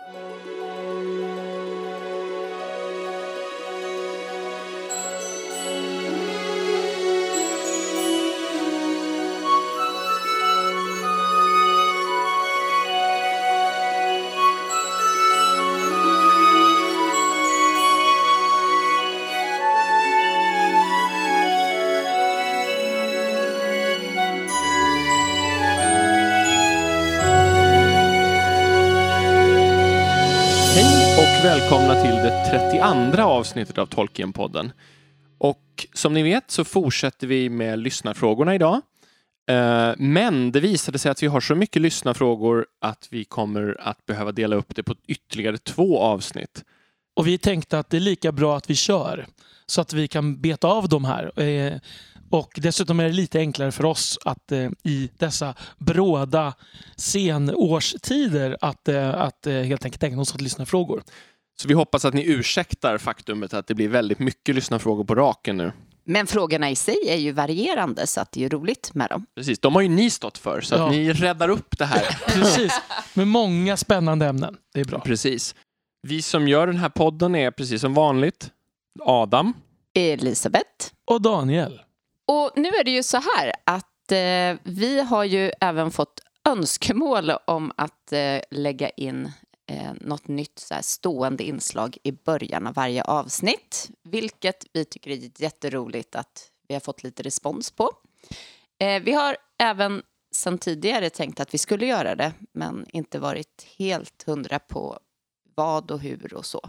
[0.00, 0.23] Hej
[32.54, 34.72] 32 avsnittet av Tolkienpodden.
[35.38, 38.80] Och som ni vet så fortsätter vi med lyssnarfrågorna idag.
[39.50, 44.06] Eh, men det visade sig att vi har så mycket lyssnarfrågor att vi kommer att
[44.06, 46.64] behöva dela upp det på ytterligare två avsnitt.
[47.16, 49.26] Och vi tänkte att det är lika bra att vi kör
[49.66, 51.40] så att vi kan beta av de här.
[51.40, 51.78] Eh,
[52.30, 56.54] och dessutom är det lite enklare för oss att eh, i dessa bråda
[56.96, 61.02] senårstider att, eh, att eh, helt enkelt ägna oss åt lyssnarfrågor.
[61.60, 65.56] Så vi hoppas att ni ursäktar faktumet att det blir väldigt mycket lyssnarfrågor på raken
[65.56, 65.72] nu.
[66.06, 69.26] Men frågorna i sig är ju varierande så att det är ju roligt med dem.
[69.36, 70.84] Precis, de har ju ni stått för, så Ja.
[70.84, 72.18] att ni räddar upp det här.
[72.26, 72.72] Precis,
[73.14, 74.56] med många spännande ämnen.
[74.74, 75.00] Det är bra.
[75.00, 75.54] Precis.
[76.02, 78.50] Vi som gör den här podden är precis som vanligt
[79.00, 79.52] Adam.
[79.94, 80.92] Elisabeth.
[81.04, 81.80] Och Daniel.
[82.28, 87.30] Och nu är det ju så här att eh, vi har ju även fått önskemål
[87.46, 89.32] om att eh, lägga in
[89.66, 95.10] eh, något nytt så här, stående inslag i början av varje avsnitt, vilket vi tycker
[95.10, 97.90] är jätteroligt att vi har fått lite respons på.
[98.78, 103.66] Eh, vi har även sedan tidigare tänkt att vi skulle göra det, men inte varit
[103.78, 104.98] helt hundra på
[105.54, 106.60] vad och hur och så.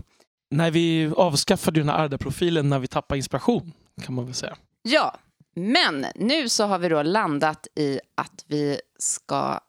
[0.50, 4.58] När vi avskaffade den här Arda-profilen när vi tappade inspiration, kan man väl säga.
[4.82, 5.18] Ja,
[5.56, 9.60] men nu så har vi då landat i att vi ska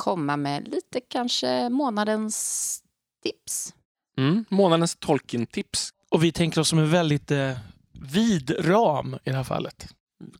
[0.00, 2.82] komma med lite kanske månadens
[3.22, 3.74] tips.
[4.18, 4.44] Mm.
[4.48, 5.90] Månadens Tolkien-tips.
[6.10, 7.58] Och vi tänker oss som en väldigt eh,
[8.12, 9.88] vid ram i det här fallet.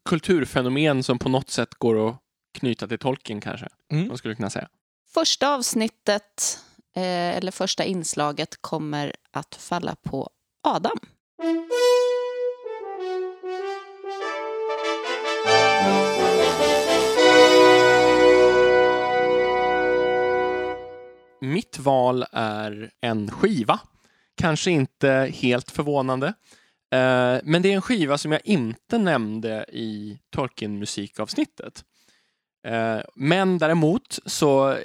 [0.05, 2.17] Kulturfenomen som på något sätt går att
[2.59, 4.09] knyta till Tolkien kanske, Mm.
[4.09, 4.69] man skulle kunna säga.
[5.15, 6.59] Första avsnittet,
[6.97, 10.31] eh, eller första inslaget, kommer att falla på
[10.63, 10.99] Adam.
[21.41, 23.81] Mitt val är en skiva.
[24.37, 26.27] Kanske inte helt förvånande.
[26.93, 31.85] Eh, men det är en skiva som jag inte nämnde i Tolkien-musikavsnittet.
[32.67, 34.79] Eh, men däremot så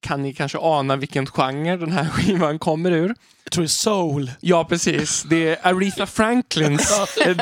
[0.00, 3.14] kan ni kanske ana vilken genre den här skivan kommer ur.
[3.44, 4.30] Jag tror det är soul.
[4.40, 5.22] Ja, precis.
[5.22, 7.36] Det är Aretha Franklins eh,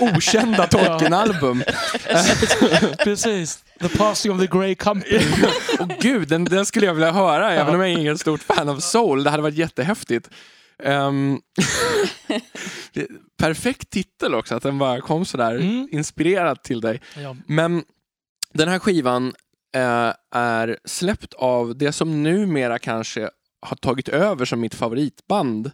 [0.00, 1.62] okända Tolkien-album.
[3.04, 3.64] Precis.
[3.80, 5.20] The passing of the Grey Company.
[5.80, 8.68] Och gud, den, den skulle jag vilja höra, även om jag är ingen stort fan
[8.68, 9.24] av soul.
[9.24, 10.28] Det hade varit jättehäftigt.
[12.92, 13.08] Det-
[13.38, 15.88] perfekt titel också, att den bara kom sådär Mm.
[15.92, 17.00] inspirerad till dig.
[17.16, 17.36] Ja.
[17.46, 17.84] Men
[18.54, 19.32] den här skivan
[19.74, 23.30] eh, är släppt av det som numera kanske
[23.62, 25.70] har tagit över som mitt favoritband.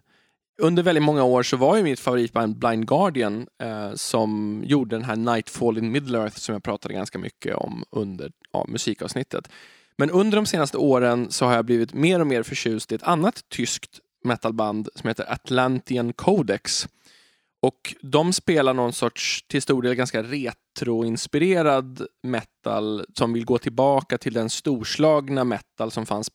[0.62, 5.04] Under väldigt många år så var ju mitt favoritband Blind Guardian eh, som gjorde den
[5.04, 9.48] här Nightfall in Middle-earth som jag pratade ganska mycket om under ja, musikavsnittet.
[9.96, 13.02] Men under de senaste åren så har jag blivit mer och mer förtjust i ett
[13.02, 16.88] annat tyskt metalband som heter Atlantian Codex.
[17.60, 24.18] Och de spelar någon sorts, till stor del ganska retroinspirerad metal som vill gå tillbaka
[24.18, 26.30] till den storslagna metal som fanns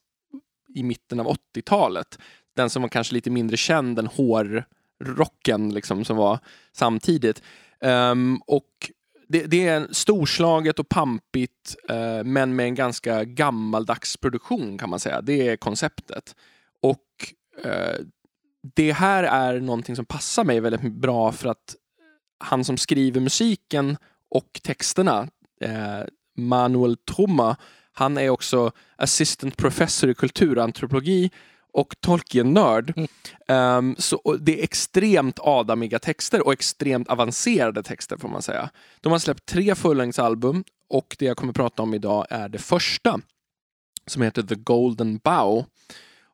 [0.75, 2.19] i mitten av 80-talet.
[2.55, 6.39] Den som var kanske lite mindre känd än hårrocken liksom, som var
[6.71, 7.41] samtidigt.
[7.81, 8.91] Um, och
[9.27, 14.99] det, det är storslaget och pampigt uh, men med en ganska gammaldags produktion kan man
[14.99, 15.21] säga.
[15.21, 16.35] Det är konceptet.
[16.81, 17.33] Och
[17.65, 18.05] uh,
[18.75, 21.75] det här är någonting som passar mig väldigt bra för att
[22.39, 23.97] han som skriver musiken
[24.29, 25.27] och texterna,
[25.61, 25.99] eh,
[26.37, 27.55] Manuel Trumma,
[27.91, 31.31] han är också assistant professor i kulturantropologi
[31.73, 33.07] och Tolkien-nörd.
[33.47, 38.69] Ehm, så och det är extremt adamiga texter och extremt avancerade texter får man säga.
[39.01, 43.19] De har släppt tre fullängdsalbum och det jag kommer prata om idag är det första
[44.07, 45.65] som heter The Golden Bow.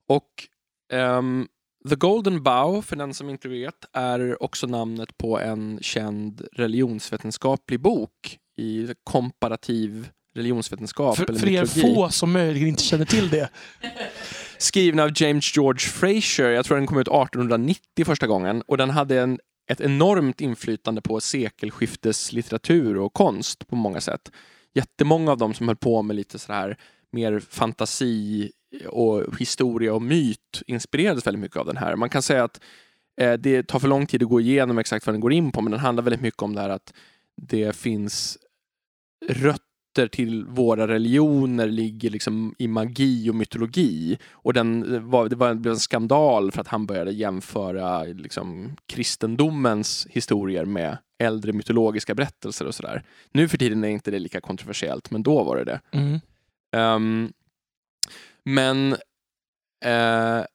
[0.08, 0.48] Och
[0.92, 1.48] ehm,
[1.90, 7.80] The Golden Bow, för den som inte vet, är också namnet på en känd religionsvetenskaplig
[7.80, 13.50] bok i komparativ religionsvetenskap För, eller för er få som möjligen inte känner till det.
[14.58, 16.50] Skriven av James George Fraser.
[16.50, 19.40] Jag tror den kom ut 1890 första gången och den hade en,
[19.72, 24.31] ett enormt inflytande på sekelskifteslitteratur och konst på många sätt.
[24.74, 26.78] Jättemånga av dem som höll på med lite så här
[27.12, 28.52] mer fantasi
[28.88, 31.95] och historia och myt inspirerades väldigt mycket av den här.
[31.95, 32.62] Man kan säga att
[33.21, 35.62] eh, det tar för lång tid att gå igenom exakt vad den går in på,
[35.62, 36.94] men den handlar väldigt mycket om det här att
[37.42, 38.38] det finns
[39.27, 44.18] rötter till våra religioner ligger liksom i magi och mytologi.
[44.31, 50.07] Och den var, det var blev en skandal för att han började jämföra liksom, kristendomens
[50.10, 53.04] historier med äldre mytologiska berättelser och sådär.
[53.31, 55.81] Nu för tiden är inte det lika kontroversiellt, men då var det det.
[55.92, 56.19] Mm.
[56.71, 57.33] Um,
[58.46, 58.94] men
[59.86, 60.46] uh,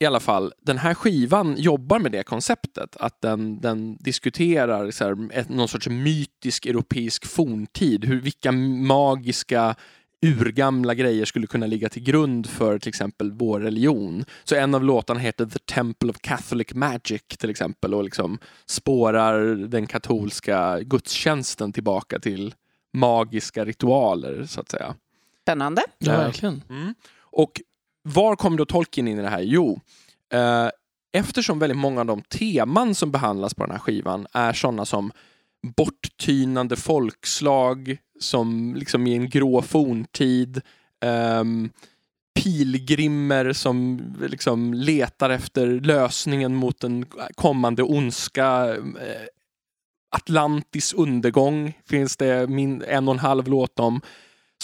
[0.00, 2.96] i alla fall, den här skivan jobbar med det konceptet.
[2.96, 8.04] Att den, den diskuterar så här, ett, någon sorts mytisk europeisk forntid.
[8.04, 9.74] Hur, vilka magiska
[10.26, 14.24] urgamla grejer skulle kunna ligga till grund för till exempel vår religion.
[14.44, 19.44] Så en av låtarna heter The Temple of Catholic Magic till exempel och liksom spårar
[19.54, 22.54] den katolska gudstjänsten tillbaka till
[22.92, 24.94] magiska ritualer så att säga.
[25.42, 25.82] Spännande.
[25.98, 26.18] Ja, Ja.
[26.18, 26.62] verkligen.
[26.70, 26.94] Mm.
[27.38, 27.60] Och
[28.02, 29.40] var kom då Tolkien in i det här?
[29.40, 29.80] Jo,
[30.32, 30.68] eh,
[31.12, 35.12] eftersom väldigt många av de teman som behandlas på den här skivan är sådana som
[35.76, 40.60] borttynande folkslag som liksom i en grå forntid,
[41.04, 41.70] ehm,
[42.42, 48.76] pilgrimer som liksom letar efter lösningen mot en kommande ondska.
[48.76, 49.26] Eh,
[50.16, 54.00] Atlantis undergång finns det min, en och en halv låt om.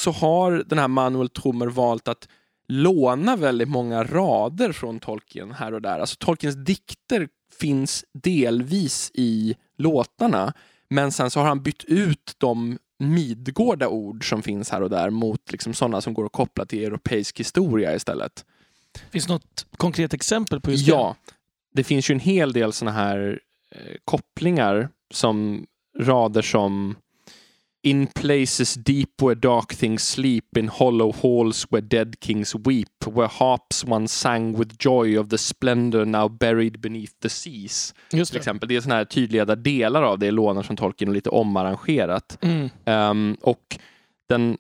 [0.01, 2.29] Så har den här Manuel Trummer valt att
[2.69, 5.99] låna väldigt många rader från Tolkien här och där.
[5.99, 7.29] Alltså Tolkiens dikter
[7.61, 10.53] finns delvis i låtarna,
[10.89, 15.11] men sen så har han bytt ut de midgårda ord som finns här och där
[15.11, 18.45] mot liksom sådana som går att koppla till europeisk historia istället.
[19.11, 21.17] Finns det något konkret exempel på just Ja,
[21.75, 23.41] det finns ju en hel del sådana här
[23.71, 25.67] eh, kopplingar som
[25.99, 26.97] rader som
[27.87, 33.29] In places deep where dark things sleep, in hollow halls where dead kings weep, where
[33.29, 37.95] harps once sang with joy of the splendor now buried beneath the seas.
[38.11, 38.17] det?
[38.17, 38.41] Just Till det.
[38.41, 38.69] exempel.
[38.69, 42.39] Det är sådana här tydliga delar av det lånar från Tolkien och lite omarrangerat.
[42.43, 42.69] Mm.
[42.85, 43.79] Ehm, och
[44.29, 44.59] den,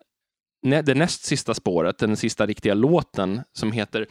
[0.63, 4.07] det näst sista spåret, den sista riktiga låten som heter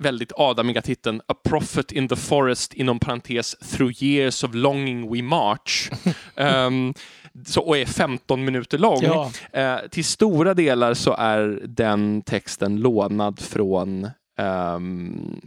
[0.00, 5.22] väldigt adamiga titeln A Prophet in the Forest inom parentes Through years of longing we
[5.22, 5.90] march.
[6.36, 6.94] Ehm,
[7.46, 8.98] så, och är 15 minuter lång.
[9.02, 15.40] Ja, Eh, till stora delar så är den texten lånad från ehm,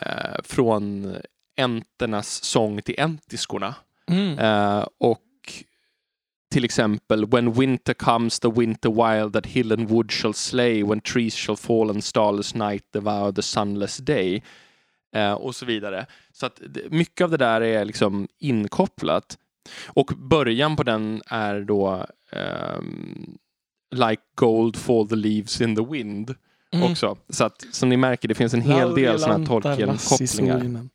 [0.00, 1.16] eh, från
[1.56, 3.74] Enternas sång till Entiskorna.
[4.10, 4.38] mm.
[4.38, 5.18] Eh, och
[6.56, 11.00] till exempel When winter comes the winter wild that hill and wood shall slay when
[11.00, 14.42] trees shall fall and starless night devour the sunless day.
[15.14, 16.06] Eh, och så vidare.
[16.32, 16.60] Så att
[16.90, 19.38] mycket av det där är liksom inkopplat.
[19.86, 23.38] Och början på den är då ehm,
[23.94, 26.34] Like gold fall the leaves in the wind
[26.72, 26.90] Mm.
[26.90, 27.16] också.
[27.28, 30.88] Så att som ni märker, det finns en hel del sådana Tolkien-kopplingar.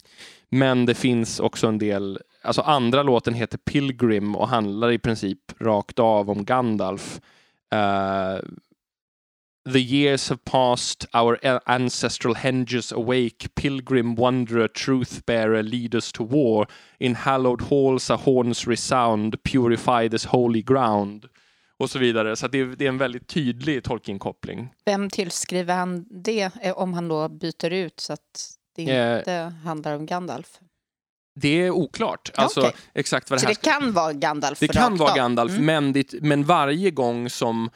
[0.49, 5.39] Men det finns också en del, alltså andra låten heter Pilgrim och handlar i princip
[5.61, 7.21] rakt av om Gandalf.
[7.73, 8.39] Eh,
[9.73, 16.11] The years have passed, our a- ancestral henges awake, pilgrim, wanderer, truth bearer, lead us
[16.11, 16.67] to war.
[16.99, 21.25] In hallowed halls our horns resound, purify this holy ground.
[21.77, 22.35] Och så vidare.
[22.35, 24.69] Så det, är, det är en väldigt tydlig Tolkien-koppling.
[24.85, 29.17] Vem tillskriver han det eh, om han då byter ut så att det Eh.
[29.17, 30.59] inte handlar om Gandalf?
[31.35, 32.73] Det är oklart, alltså okej.
[32.93, 35.15] exakt vad det Så här det kan vara Gandalf Det kan vara?
[35.15, 35.65] Gandalf, Mm.
[35.65, 37.69] men, det, men varje gång som...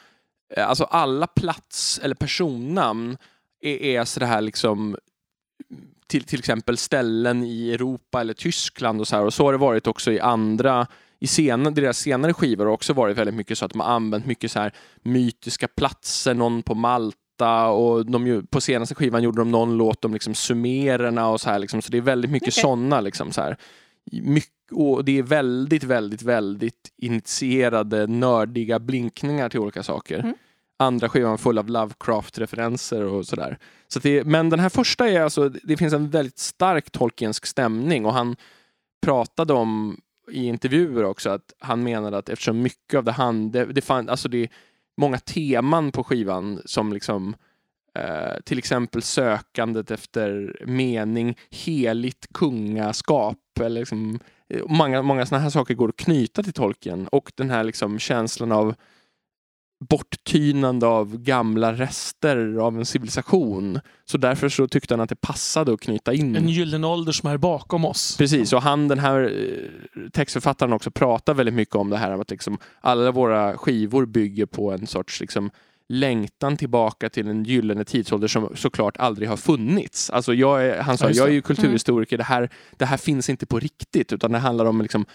[0.56, 3.16] eh, Alltså alla plats eller personnamn
[3.60, 4.96] är, är så det här liksom
[6.06, 9.24] till, till exempel ställen i Europa eller Tyskland och så här.
[9.24, 10.86] Och så har det varit också i andra
[11.20, 14.26] i senare, deras senare skivor har också varit väldigt mycket så att de har använt
[14.26, 14.72] mycket så här
[15.02, 20.12] mytiska platser, någon på Malta och de, på senaste skivan gjorde de någon låt om
[20.12, 22.62] liksom sumererna och så här liksom, så det är väldigt mycket Okej.
[22.62, 23.56] sådana liksom så här.
[24.12, 30.18] Mycket, och det är väldigt, väldigt, väldigt initierade, nördiga blinkningar till olika saker.
[30.18, 30.34] Mm.
[30.78, 33.58] Andra skivan full av Lovecraft-referenser och sådär.
[33.88, 37.46] Så att det, men den här första är alltså, det finns en väldigt stark Tolkiensk
[37.46, 38.36] stämning och han
[39.02, 40.00] pratade om
[40.30, 44.08] i intervjuer också att han menade att eftersom mycket av det han, det, det, fann,
[44.08, 44.48] alltså det
[44.96, 47.36] många teman på skivan som liksom
[47.98, 55.50] eh, till exempel sökandet efter mening, heligt kungaskap eller liksom, eh, många, många sådana här
[55.50, 58.74] saker går att knyta till Tolkien och den här liksom känslan av
[59.80, 63.80] borttynande av gamla rester av en civilisation.
[64.04, 67.30] Så därför så tyckte han att det passade att knyta in En gyllene ålder som
[67.30, 68.16] är bakom oss.
[68.16, 72.30] Precis, och han den här eh, textförfattaren också pratar väldigt mycket om det här att
[72.30, 75.50] liksom alla våra skivor bygger på en sorts liksom
[75.88, 80.10] längtan tillbaka till en gyllene tidsålder som såklart aldrig har funnits.
[80.10, 83.30] Alltså jag är, han sa, Ja, jag är ju kulturhistoriker, det, här, det här finns
[83.30, 85.06] inte på riktigt utan det handlar om liksom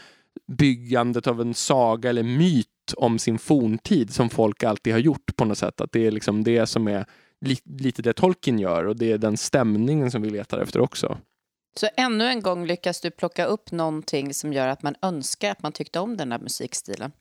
[0.47, 5.45] byggandet av en saga eller myt om sin forntid som folk alltid har gjort på
[5.45, 5.81] något sätt.
[5.81, 7.05] Att det är liksom det som är
[7.45, 11.17] li, lite det Tolkien gör och det är den stämningen som vi letar efter också.
[11.77, 15.63] Så ännu en gång lyckas du plocka upp någonting som gör att man önskar att
[15.63, 17.11] man tyckte om den där musikstilen.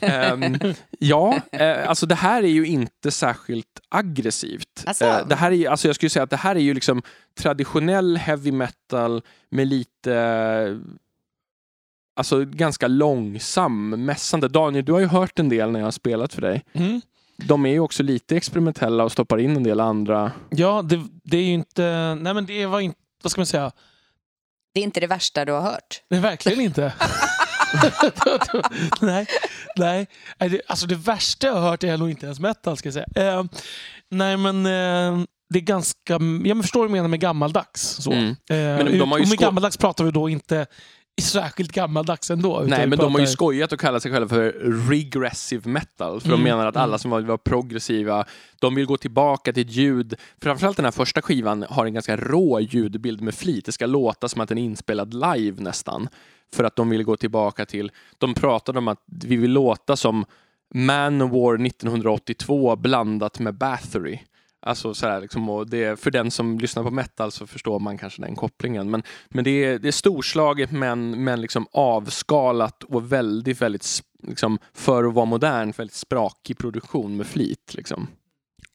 [0.00, 0.56] Ehm,
[0.98, 4.84] ja, eh, alltså det här är ju inte särskilt aggressivt.
[4.86, 5.04] Asså?
[5.04, 7.02] Eh, det här är, ju- alltså jag skulle säga att det här är ju liksom
[7.40, 10.80] traditionell heavy metal med lite
[12.18, 14.48] Alltså ganska långsam, mässande.
[14.48, 16.64] Daniel, du har ju hört en del när jag har spelat för dig.
[16.72, 17.00] Mm.
[17.36, 20.32] De är ju också lite experimentella och stoppar in en del andra.
[20.50, 22.14] Ja, det, det är ju inte...
[22.20, 22.98] Nej, men det var inte...
[23.22, 23.72] Vad ska man säga?
[24.74, 26.02] Det är inte det värsta du har hört.
[26.10, 26.92] Nej, verkligen inte.
[29.00, 29.26] nej,
[29.76, 30.06] nej.
[30.66, 33.32] Alltså det värsta jag har hört är nog inte ens metal, ska jag säga.
[33.32, 33.44] Eh,
[34.10, 36.18] nej, men eh, det är ganska...
[36.44, 37.82] Jag förstår vad du menar med gammaldags.
[37.82, 38.12] Så.
[38.12, 38.28] Mm.
[38.28, 40.66] Eh, Men de har ju och med gammaldags pratar vi då inte
[41.22, 42.64] särskilt gammaldags ändå.
[42.66, 44.52] Nej, men de har ju skojat och kallat sig själva för
[44.90, 46.20] regressive metal.
[46.20, 46.98] För Mm, de menar att alla mm.
[46.98, 48.24] som var, var progressiva,
[48.58, 50.14] de vill gå tillbaka till ett ljud.
[50.42, 53.64] Framförallt den här första skivan har en ganska rå ljudbild med flit.
[53.64, 56.08] Det ska låta som att den är inspelad live nästan.
[56.54, 60.24] För att de vill gå tillbaka till, de pratade om att vi vill låta som
[60.74, 64.18] Manowar 1982 blandat med Bathory.
[64.60, 67.98] Alltså så här, liksom, och det, för den som lyssnar på metal så förstår man
[67.98, 68.90] kanske den kopplingen.
[68.90, 73.86] Men, men det, är, det är storslaget men, men liksom avskalat och väldigt, väldigt
[74.22, 77.74] liksom, för att vara modern, väldigt sprakig produktion med flit.
[77.74, 78.06] Liksom.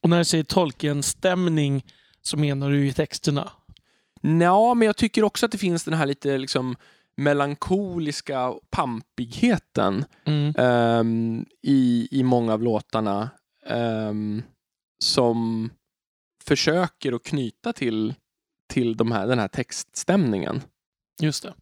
[0.01, 1.85] Och när du säger Tolkien-stämning
[2.21, 3.51] så menar du ju texterna.
[4.41, 6.75] Ja, men jag tycker också att det finns den här lite liksom,
[7.17, 10.53] melankoliska pampigheten Mm.
[10.57, 13.29] ehm, i, i många av låtarna
[13.67, 14.43] ehm,
[15.03, 15.69] som
[16.43, 18.13] försöker att knyta till,
[18.73, 20.61] till de här, den här textstämningen.
[21.21, 21.53] Just det.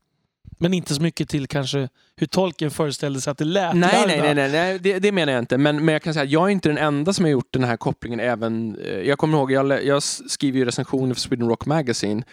[0.60, 3.76] Men inte så mycket till kanske hur Tolkien föreställde sig att det lät.
[3.76, 5.58] Nej, nej, nej, nej, nej det, det menar jag inte.
[5.58, 7.64] Men, men jag kan säga att jag är inte den enda som har gjort den
[7.64, 8.20] här kopplingen.
[8.20, 12.24] Även, eh, jag kommer ihåg, jag, jag skriver ju recensioner för Sweden Rock Magazine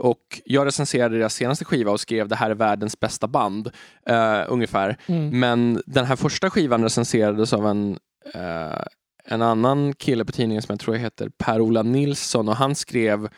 [0.00, 3.70] och jag recenserade deras senaste skiva och skrev det här är världens bästa band,
[4.06, 4.96] eh, ungefär.
[5.06, 5.40] Mm.
[5.40, 7.98] Men den här första skivan recenserades av en,
[8.34, 8.82] eh,
[9.30, 13.28] en annan kille på tidningen som jag tror heter Per-Ola Nilsson och han skrev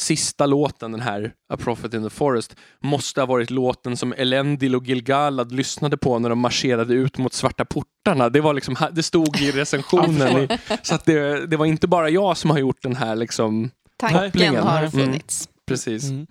[0.00, 4.76] sista låten, den här A Prophet in the Forest, måste ha varit låten som Elendil
[4.76, 8.28] och Gilgalad lyssnade på när de marscherade ut mot svarta portarna.
[8.28, 10.38] Det, var liksom, det stod i recensionen.
[10.38, 10.48] i,
[10.82, 14.20] så att det, det var inte bara jag som har gjort den här liksom, Tanken
[14.30, 14.56] Kopplingen.
[14.62, 14.90] har Mm.
[14.90, 15.48] funnits.
[15.68, 16.04] precis.
[16.04, 16.26] Mm.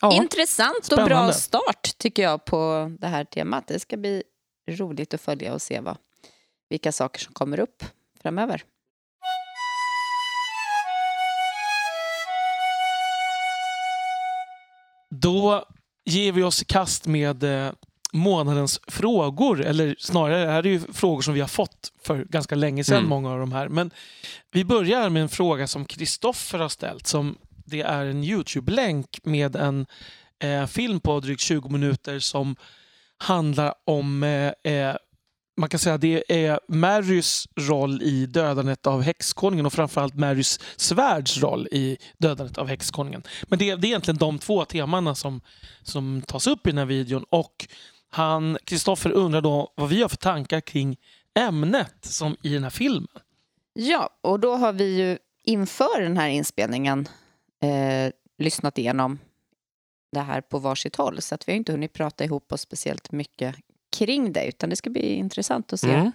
[0.00, 0.12] Ja.
[0.14, 1.14] Intressant och Spännande.
[1.14, 3.66] bra start tycker jag på det här temat.
[3.66, 4.22] Det ska bli
[4.70, 5.96] roligt att följa och se vad,
[6.68, 7.84] vilka saker som kommer upp
[8.22, 8.62] framöver.
[15.10, 15.64] Då
[16.04, 17.72] ger vi oss i kast med eh,
[18.12, 19.62] månadens frågor.
[19.64, 22.96] Eller snarare, det här är ju frågor som vi har fått för ganska länge sedan,
[22.96, 23.08] Mm.
[23.08, 23.68] många av de här.
[23.68, 23.90] Men
[24.52, 27.06] vi börjar med en fråga som Kristoffer har ställt.
[27.06, 29.86] Som det är en Youtube-länk med en
[30.38, 32.56] eh, film på drygt 20 minuter som
[33.18, 34.96] handlar om eh, eh,
[35.56, 40.60] man kan säga att det är Marys roll i dödandet av häxkonungen och framförallt Marys
[40.76, 43.22] svärds roll i dödandet av häxkonungen.
[43.42, 45.40] Men det, det är egentligen de två temana som,
[45.82, 47.24] som tas upp i den här videon.
[47.30, 47.68] Och
[48.08, 50.96] han, Kristoffer undrar då vad vi har för tankar kring
[51.38, 53.08] ämnet som i den här filmen.
[53.72, 57.08] Ja, och då har vi ju inför den här inspelningen
[57.62, 59.18] eh, lyssnat igenom
[60.12, 61.22] det här på varsitt håll.
[61.22, 63.56] Så att vi har inte hunnit prata ihop oss speciellt mycket
[63.98, 64.44] kring det.
[64.48, 66.12] Utan det ska bli intressant att se Mm.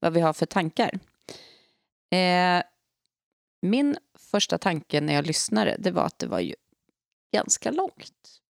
[0.00, 0.90] vad vi har för tankar.
[2.14, 2.62] Eh,
[3.62, 3.96] min
[4.30, 6.54] första tanke när jag lyssnade, det var att det var ju
[7.34, 8.40] ganska långt.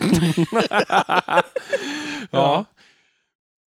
[2.30, 2.64] ja.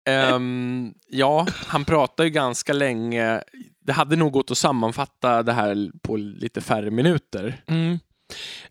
[0.08, 3.42] Ehm, ja, han pratar ju ganska länge.
[3.80, 7.62] Det hade nog gått att sammanfatta det här på lite färre minuter.
[7.66, 7.98] Mm.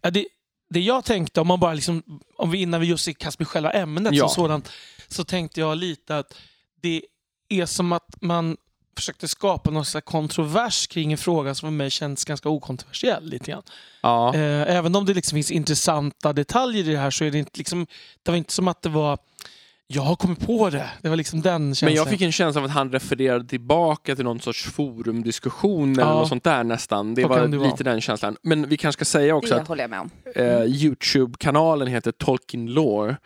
[0.01, 0.25] Ja, det,
[0.69, 3.47] det jag tänkte, om man bara liksom, om vi innan vi just gick kast med
[3.47, 4.27] själva ämnet Ja.
[4.27, 4.71] som sådant,
[5.09, 6.33] så tänkte jag lite att
[6.81, 7.01] det
[7.49, 8.57] är som att man
[8.95, 13.23] försökte skapa någon slags kontrovers kring en fråga som för mig känns ganska okontroversiell.
[13.29, 13.63] Lite grann.
[14.01, 14.35] Ja.
[14.35, 17.57] Eh, även om det liksom finns intressanta detaljer i det här så är det inte,
[17.57, 17.87] liksom,
[18.23, 19.17] det var inte som att det var
[19.89, 20.89] jag har kommit på det.
[21.01, 21.87] Det var liksom den känslan.
[21.87, 26.01] Men jag fick en känsla av att han refererade tillbaka till någon sorts forumdiskussion eller
[26.03, 26.13] Ja.
[26.13, 27.15] något sånt där nästan.
[27.15, 27.69] Det Så var det vara.
[27.71, 28.37] lite den känslan.
[28.41, 33.17] Men vi kanske ska säga också Det att eh, Youtube-kanalen heter Tolkien Lore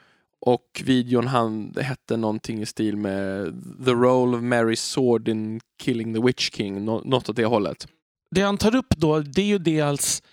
[0.41, 3.45] Och videon han, hette någonting i stil med
[3.85, 6.85] The role of Mary's sword in killing the Witch King.
[6.85, 7.87] Nå, något åt det hållet.
[8.31, 10.23] Det han tar upp då, det är ju dels...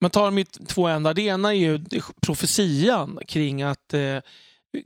[0.00, 1.14] Man tar mitt två ändar.
[1.14, 1.84] Det ena är ju
[2.22, 4.18] profetian kring att eh,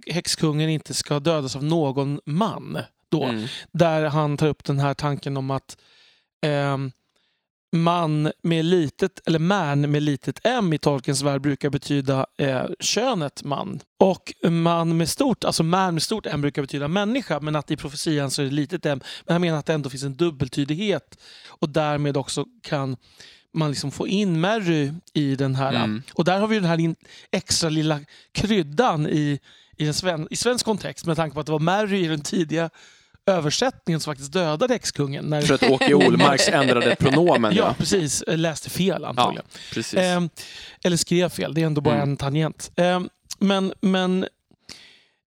[0.06, 2.78] häxkungen inte ska dödas av någon man.
[3.08, 3.46] Då, Mm.
[3.72, 5.76] Där han tar upp den här tanken om att
[6.46, 6.92] ehm,
[7.74, 13.44] man med litet, eller man med litet m i Tolkiens värld brukar betyda eh, könet
[13.44, 13.80] man.
[13.98, 17.76] Och man med stort, alltså man med stort m brukar betyda människa men att i
[17.76, 19.00] profetian så är det litet m.
[19.26, 22.96] Men han menar att det ändå finns en dubbeltydighet och därmed också kan
[23.54, 25.74] man liksom få in Mary i den här.
[25.74, 26.02] Mm.
[26.14, 26.94] Och där har vi den här
[27.30, 28.00] extra lilla
[28.32, 29.40] kryddan i,
[29.76, 32.20] i, en sven, i svensk kontext med tanke på att det var Mary i den
[32.20, 32.70] tidiga
[33.26, 35.24] översättningen som faktiskt dödade häxkungen.
[35.24, 35.42] När...
[35.42, 37.54] För att Åke Olmarks ändrade pronomen.
[37.54, 38.24] Ja, Ja, precis.
[38.26, 39.44] Läste fel antagligen.
[39.72, 39.98] precis.
[39.98, 40.28] Ehm,
[40.84, 42.08] eller skrev fel, det är ändå bara Mm.
[42.10, 42.70] en tangent.
[42.76, 44.26] Ehm, men, men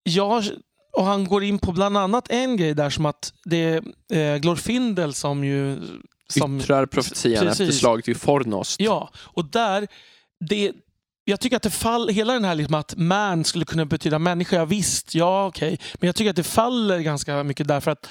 [0.03, 0.45] jag,
[0.93, 4.37] och han går in på bland annat en grej där som att det är eh,
[4.39, 5.81] Glorfindel som ju...
[6.29, 7.61] Som, Yttrar profetian Precis.
[7.61, 8.81] efter slaget vid Fornost.
[8.81, 9.87] Ja, och där...
[10.49, 10.73] Det,
[11.25, 14.57] jag tycker att det fall, hela den här liksom att man skulle kunna betyda människa,
[14.57, 15.79] ja, visst, ja okej.
[15.95, 18.09] Men jag tycker att det faller ganska mycket därför att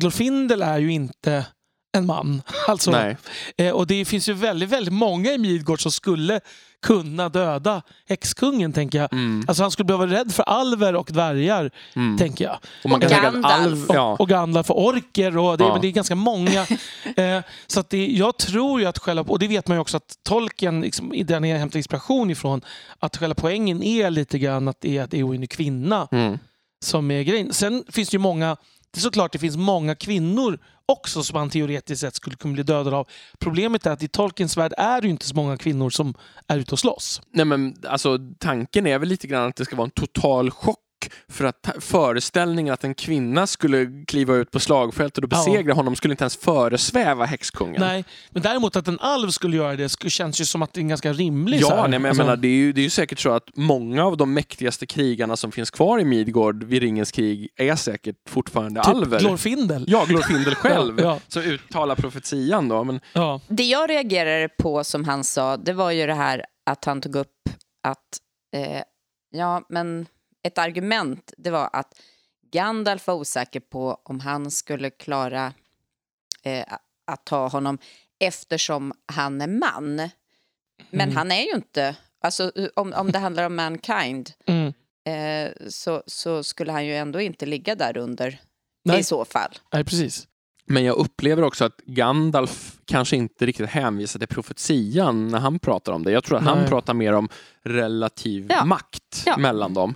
[0.00, 1.46] Glorfindel är ju inte
[1.94, 2.42] en man.
[2.68, 3.14] Alltså.
[3.56, 6.40] Eh, och det finns ju väldigt, väldigt många i Midgård som skulle
[6.82, 9.12] kunna döda häxkungen, tänker jag.
[9.12, 9.44] Mm.
[9.48, 12.18] Alltså han skulle behöva vara rädd för alver och dvärgar, Mm.
[12.18, 12.58] tänker jag.
[12.84, 13.54] Och man kan Och Gandalf.
[13.54, 13.84] alv...
[13.88, 14.16] Och, Ja.
[14.18, 15.36] och Gandalf och orker.
[15.38, 15.72] Och det, Ja.
[15.72, 16.60] men det är ganska många.
[17.16, 19.96] eh, så att det, jag tror ju att själva, och det vet man ju också
[19.96, 22.60] att Tolkien, liksom, i den jag hämtar inspiration ifrån,
[22.98, 26.38] att själva poängen är lite grann att det är att Eowyn är kvinna Mm.
[26.84, 27.52] som är grejen.
[27.52, 28.56] Sen finns det ju många,
[28.94, 32.62] det är såklart det finns många kvinnor också som han teoretiskt sett skulle kunna bli
[32.62, 33.08] dödad av.
[33.38, 36.14] Problemet är att i Tolkiens värld är det ju inte så många kvinnor som
[36.46, 37.22] är ute och slåss.
[37.30, 40.78] Nej, men alltså, tanken är väl lite grann att det ska vara en total chock
[41.28, 45.36] för att föreställningen att en kvinna skulle kliva ut på slagfältet och Ja.
[45.46, 47.80] besegra honom skulle inte ens föresväva häxkungen.
[47.80, 50.82] Nej, men däremot att en alv skulle göra det känns ju som att det är
[50.82, 51.60] en ganska rimlig...
[51.62, 53.48] Ja, nej, men jag alltså- menar, det, är ju, det är ju säkert så att
[53.56, 58.16] många av de mäktigaste krigarna som finns kvar i Midgård vid Ringens krig är säkert
[58.28, 59.20] fortfarande typ alver.
[59.20, 59.84] Glorfindel.
[59.88, 62.84] Ja, Glorfindel själv, Ja, som uttalar profetian då.
[62.84, 63.40] Men, ja.
[63.48, 67.16] Det jag reagerade på som han sa, det var ju det här att han tog
[67.16, 67.28] upp
[67.86, 67.98] att,
[68.56, 68.82] eh,
[69.30, 70.06] ja men
[70.44, 72.00] ett argument, det var att
[72.50, 75.52] Gandalf var osäker på om han skulle klara
[76.42, 76.64] eh,
[77.06, 77.78] att ta honom
[78.18, 79.96] eftersom han är man.
[80.90, 81.16] Men Mm.
[81.16, 84.72] han är ju inte, alltså om, om det handlar om mankind Mm.
[85.06, 88.40] eh, så, så skulle han ju ändå inte ligga där under
[88.84, 89.00] Nej.
[89.00, 89.50] i så fall.
[89.72, 90.28] Nej, precis.
[90.66, 95.92] men jag upplever också att Gandalf kanske inte riktigt hänvisar till profetian när han pratar
[95.92, 96.10] om det.
[96.12, 96.68] Jag tror att han Nej.
[96.68, 97.28] pratar mer om
[97.62, 98.64] relativ Ja.
[98.64, 99.36] makt Ja.
[99.36, 99.94] mellan dem.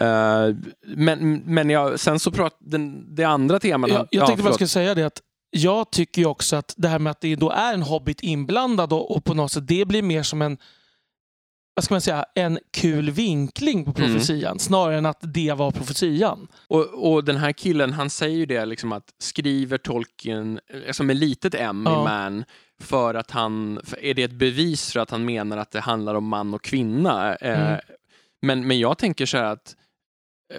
[0.00, 0.54] Eh,
[0.96, 3.90] men men jag, sen så pratar den, det andra temat...
[3.90, 6.88] Jag, jag ja, tänkte bara skulle säga det att jag tycker ju också att det
[6.88, 9.84] här med att det då är en hobbit inblandad och, och på något sätt det
[9.84, 10.58] blir mer som en
[11.76, 14.12] vad ska man säga, en kul vinkling på Mm.
[14.14, 16.48] profetian snarare än att det var profetian.
[16.68, 21.16] Och, och den här killen, han säger ju det liksom att skriver Tolkien, alltså med
[21.16, 22.00] litet m Ja.
[22.00, 22.44] i man,
[22.80, 26.28] för att han, är det ett bevis för att han menar att det handlar om
[26.28, 27.34] man och kvinna?
[27.36, 27.80] Eh, Mm.
[28.42, 29.76] men, men jag tänker så här att,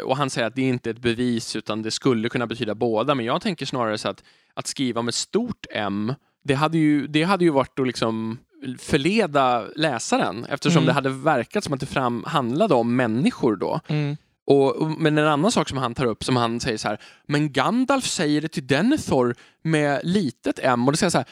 [0.05, 3.15] och han säger att det är inte ett bevis utan det skulle kunna betyda båda,
[3.15, 7.23] men jag tänker snarare så att, att skriva med stort M, det hade ju, det
[7.23, 8.37] hade ju varit att liksom
[8.79, 10.85] förleda läsaren eftersom Mm.
[10.87, 13.79] det hade verkat som att det fram handlade om människor då.
[13.87, 14.17] Mm.
[14.47, 16.97] Och, och- men en annan sak som han tar upp, som han säger så här,
[17.27, 21.27] men Gandalf säger det till Denethor med litet m och då säger så här,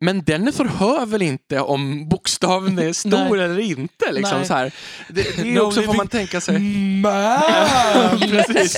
[0.00, 4.12] men Denethor hör väl inte om bokstaven är stor eller inte?
[4.12, 4.46] Liksom, Nej.
[4.46, 4.72] så här.
[5.08, 6.54] Det, det är också, får man tänka sig.
[8.46, 8.76] Precis.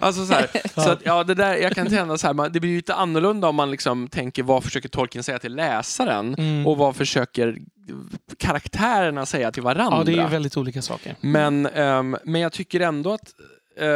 [0.00, 2.60] Alltså så här, så att, ja, det där, jag kan känna så här, man, det
[2.60, 6.66] blir lite annorlunda om man liksom tänker vad försöker Tolkien säga till läsaren Mm.
[6.66, 7.58] och vad försöker
[8.38, 9.98] karaktärerna säga till varandra.
[9.98, 11.16] Ja, det är ju väldigt olika saker.
[11.20, 13.32] Men, ehm, men jag tycker ändå att
[13.80, 13.86] eh,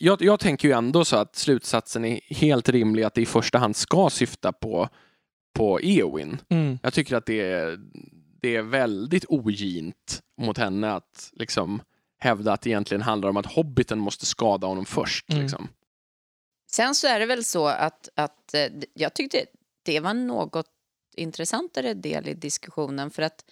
[0.00, 3.58] jag, jag tänker ju ändå så att slutsatsen är helt rimlig att det i första
[3.58, 4.88] hand ska syfta på,
[5.54, 6.40] på Eowyn.
[6.48, 6.78] Mm.
[6.82, 7.78] Jag tycker att det är,
[8.40, 11.82] det är väldigt ogint mot henne att liksom
[12.18, 15.30] hävda att det egentligen handlar om att hobbiten måste skada honom först.
[15.30, 15.42] Mm.
[15.42, 15.68] Liksom.
[16.70, 19.44] Sen så är det väl så att, att eh, jag tyckte
[19.82, 20.66] det var en något
[21.16, 23.44] intressantare del i diskussionen för att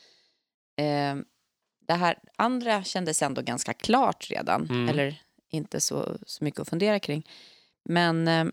[0.76, 1.16] eh,
[1.86, 4.88] det här andra kändes ändå ganska klart redan, Mm.
[4.88, 7.28] eller inte så, så mycket att fundera kring.
[7.84, 8.44] Men eh,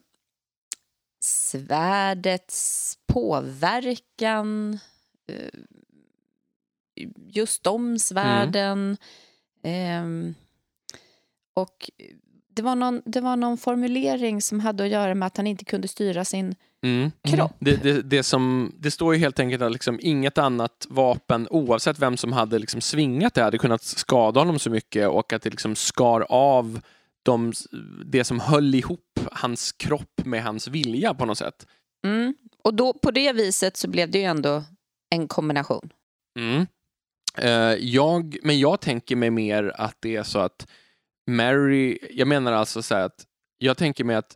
[1.50, 4.80] svärdets påverkan,
[5.28, 5.60] eh,
[7.28, 8.98] just de svärden,
[9.64, 10.04] eh,
[11.54, 11.90] Och
[12.54, 15.66] det var, någon, det var någon formulering som hade att göra med att han inte
[15.66, 17.12] kunde styra sin Mm.
[17.24, 17.52] kropp.
[17.60, 22.00] Det, det, det, som, det står ju helt enkelt att liksom inget annat vapen, oavsett
[22.00, 25.50] vem som hade liksom svingat det, hade kunnat skada honom så mycket och att det
[25.50, 26.82] liksom skar av
[27.24, 27.54] de,
[28.06, 31.68] det som höll ihop hans kropp med hans vilja på något sätt.
[32.06, 32.34] Mm.
[32.64, 34.64] Och då, på det viset så blev det ju ändå
[35.10, 35.90] en kombination.
[36.40, 36.68] Mm.
[37.38, 40.68] Eh, jag, men jag tänker mig mer att det är så att
[41.28, 43.26] Mary, jag menar alltså så här att
[43.58, 44.36] jag tänker mig att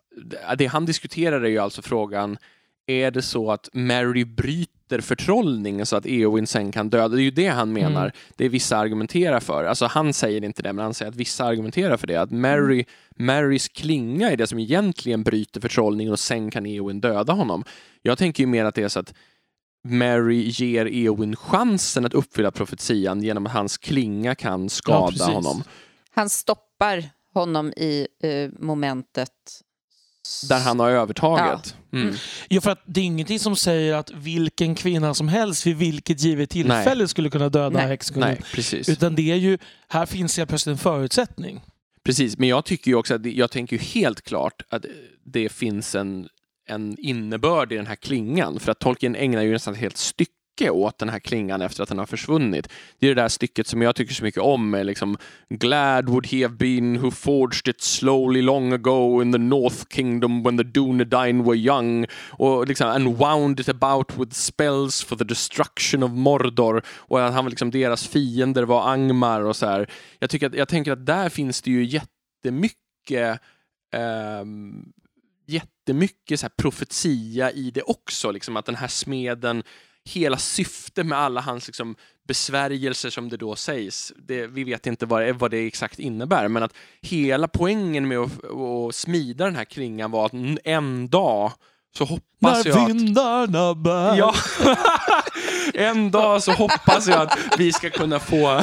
[0.57, 2.37] det han diskuterar är ju alltså frågan
[2.87, 7.07] är det så att Mary bryter förtrollningen så att Eowyn sen kan döda?
[7.07, 8.01] Det är ju det han menar.
[8.01, 8.11] Mm.
[8.35, 9.63] Det är vissa argumenterar för.
[9.63, 12.15] Alltså han säger inte det, men han säger att vissa argumenterar för det.
[12.15, 17.33] Att Mary, Marys klinga är det som egentligen bryter förtrollningen och sen kan Eowyn döda
[17.33, 17.63] honom.
[18.01, 19.13] Jag tänker ju mer att det är så att
[19.87, 25.27] Mary ger Eowyn chansen att uppfylla profetian genom att hans klinga kan skada precis.
[25.27, 25.63] honom.
[26.11, 29.29] Han stoppar honom i eh, momentet.
[30.49, 31.75] Där han har övertaget.
[31.93, 32.15] Mm.
[32.47, 36.21] Ja, för att det är ingenting som säger att vilken kvinna som helst vid vilket
[36.21, 37.87] givet tillfälle skulle kunna döda Nej.
[37.87, 38.29] häxkungen.
[38.29, 38.89] Nej, precis.
[38.89, 39.57] Utan det är ju,
[39.87, 41.61] här finns helt plötsligt en förutsättning.
[42.03, 44.85] Precis, men jag tycker ju också att jag tänker ju helt klart att
[45.25, 46.27] det finns en,
[46.67, 48.59] en innebörd i den här klingan.
[48.59, 51.89] För att Tolkien ägnar ju nästan ett helt stycke åt den här klingan efter att
[51.89, 52.69] den har försvunnit.
[52.99, 54.69] Det är det där stycket som jag tycker så mycket om.
[54.69, 55.17] Med liksom,
[55.49, 60.43] Glad would he have been who forged it slowly long ago in the North Kingdom
[60.43, 62.05] when the Dunedain were young.
[62.29, 66.83] Och liksom, and wound it about with spells for the destruction of Mordor.
[66.87, 69.89] Och att han, liksom, deras fiender var Angmar och så här.
[70.19, 73.39] Jag, tycker att, jag tänker att där finns det ju jättemycket
[73.93, 74.93] ehm,
[75.45, 78.31] jättemycket så här profetia i det också.
[78.31, 79.63] Liksom, att den här smeden,
[80.05, 81.95] hela syftet med alla hans liksom,
[82.27, 86.47] besvärjelser som det då sägs, det, vi vet inte vad, det- vad det exakt innebär,
[86.47, 91.51] men att hela poängen med att, att smida den här klingan var att en- dag
[91.97, 94.17] så hoppas jag När att vindarna bär.
[94.17, 94.35] Ja.
[95.73, 98.61] en dag så hoppas jag att vi ska kunna få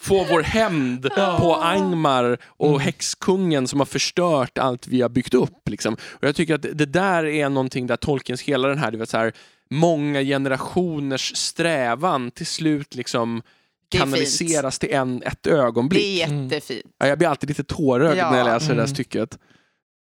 [0.00, 5.68] få vår hämnd på Angmar och häxkungen som har förstört allt vi har byggt upp.
[5.68, 5.94] Liksom.
[5.94, 9.16] Och jag tycker att det där är någonting där Tolkiens hela den här, vet, så
[9.16, 9.32] här
[9.70, 13.42] många generationers strävan till slut liksom
[13.90, 16.02] kanaliseras till en, ett ögonblick.
[16.02, 16.44] Det är Mm.
[16.44, 16.86] jättefint.
[16.98, 18.30] Ja, jag blir alltid lite tårögd Ja.
[18.30, 18.94] när jag läser det där Mm.
[18.94, 19.38] stycket.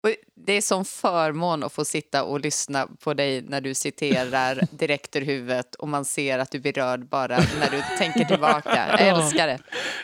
[0.04, 0.12] Och
[0.45, 5.15] det är som förmån att få sitta och lyssna på dig när du citerar direkt
[5.15, 8.88] ur huvudet och man ser att du blir rörd bara när du tänker tillbaka.
[8.99, 9.23] Jag Ja.
[9.23, 9.60] älskar det.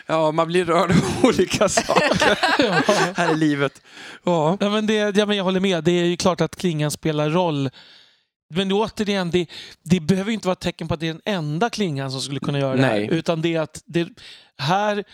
[0.06, 0.96] Ja, man blir rörd av
[1.28, 3.82] olika saker här i livet.
[4.24, 4.56] Ja.
[4.60, 5.84] Ja, men det, ja, men jag håller med.
[5.84, 7.70] Det är ju klart att klingan spelar roll.
[8.56, 9.46] Men återigen, det,
[9.82, 12.20] det behöver ju inte vara ett tecken på att det är den enda klingan som
[12.20, 13.00] skulle kunna göra Nej.
[13.00, 13.12] det här.
[13.12, 14.08] Utan det är att det,
[14.58, 15.04] här,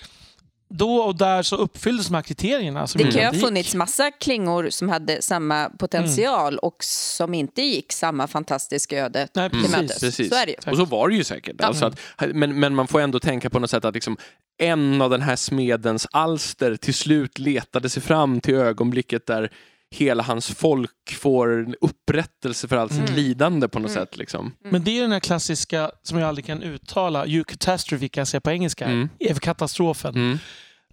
[0.71, 2.87] då och där så uppfylldes de här kriterierna.
[2.87, 7.63] Som Det kan ju ha funnits massa klingor som hade samma potential och som inte
[7.63, 9.77] gick samma fantastiska öde Nej, till precis.
[9.77, 10.01] mötes.
[10.01, 10.29] Precis.
[10.29, 10.71] Så är det ju.
[10.71, 11.61] Och så var det ju säkert.
[11.61, 11.99] Alltså att,
[12.35, 14.17] men, men man får ändå tänka på något sätt att liksom
[14.59, 19.51] en av den här smedens alster till slut letade sig fram till ögonblicket där
[19.91, 23.15] hela hans folk får en upprättelse för allt sitt Mm.
[23.15, 24.17] lidande på något sätt.
[24.17, 24.53] Liksom.
[24.71, 28.41] Men det är den här klassiska, som jag aldrig kan uttala, eucatastrophe kan jag säga
[28.41, 29.09] på engelska, Mm.
[29.19, 30.15] är katastrofen.
[30.15, 30.39] Mm.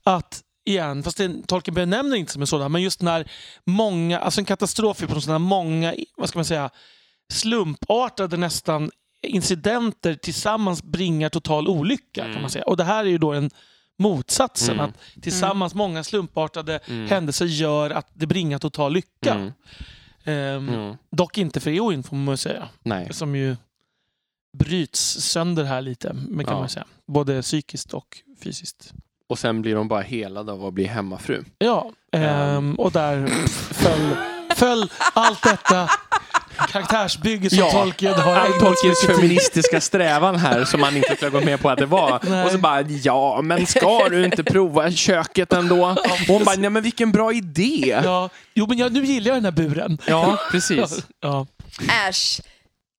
[0.04, 3.32] Att, igen, fast det, Tolkien benämner inte som en sådan, men just när
[3.66, 6.70] många, alltså en katastrof är på något sätt när många, vad ska man säga,
[7.34, 8.92] slumpartade nästan
[9.28, 12.42] incidenter tillsammans bringar total olycka kan Mm.
[12.42, 12.66] man säga.
[12.66, 13.50] Och det här är ju då en
[13.98, 14.86] motsatsen, Mm.
[14.86, 17.08] att tillsammans många slumpartade Mm.
[17.10, 19.34] händelser gör att det bringar total lycka.
[19.34, 19.52] Mm.
[20.24, 20.96] Ehm, Mm.
[21.12, 23.14] Dock inte för Eowyn får man ju säga Nej.
[23.14, 23.56] som ju
[24.58, 26.60] bryts sönder här lite, men kan Ja.
[26.60, 26.86] man säga.
[27.08, 28.94] Både psykiskt och fysiskt.
[29.30, 31.44] Och sen blir de bara helade av att bli hemmafru.
[31.58, 33.28] Ja, ehm, och där
[33.74, 34.16] föll,
[34.56, 35.90] föll allt detta
[36.56, 41.42] karaktärsbygge som Ja, Tolkien har ägnat Tolkiens feministiska strävan här som man inte skulle gå
[41.42, 42.20] med på att det var.
[42.30, 42.46] Nej.
[42.46, 45.86] Och så bara, ja men ska du inte prova köket ändå?
[45.86, 48.02] Och hon bara, nej men vilken bra idé!
[48.04, 49.98] Ja, jo, men jag, nu gillar jag den här buren.
[50.06, 51.06] Ja, precis.
[51.22, 51.48] Ja.
[52.10, 52.42] Äsch,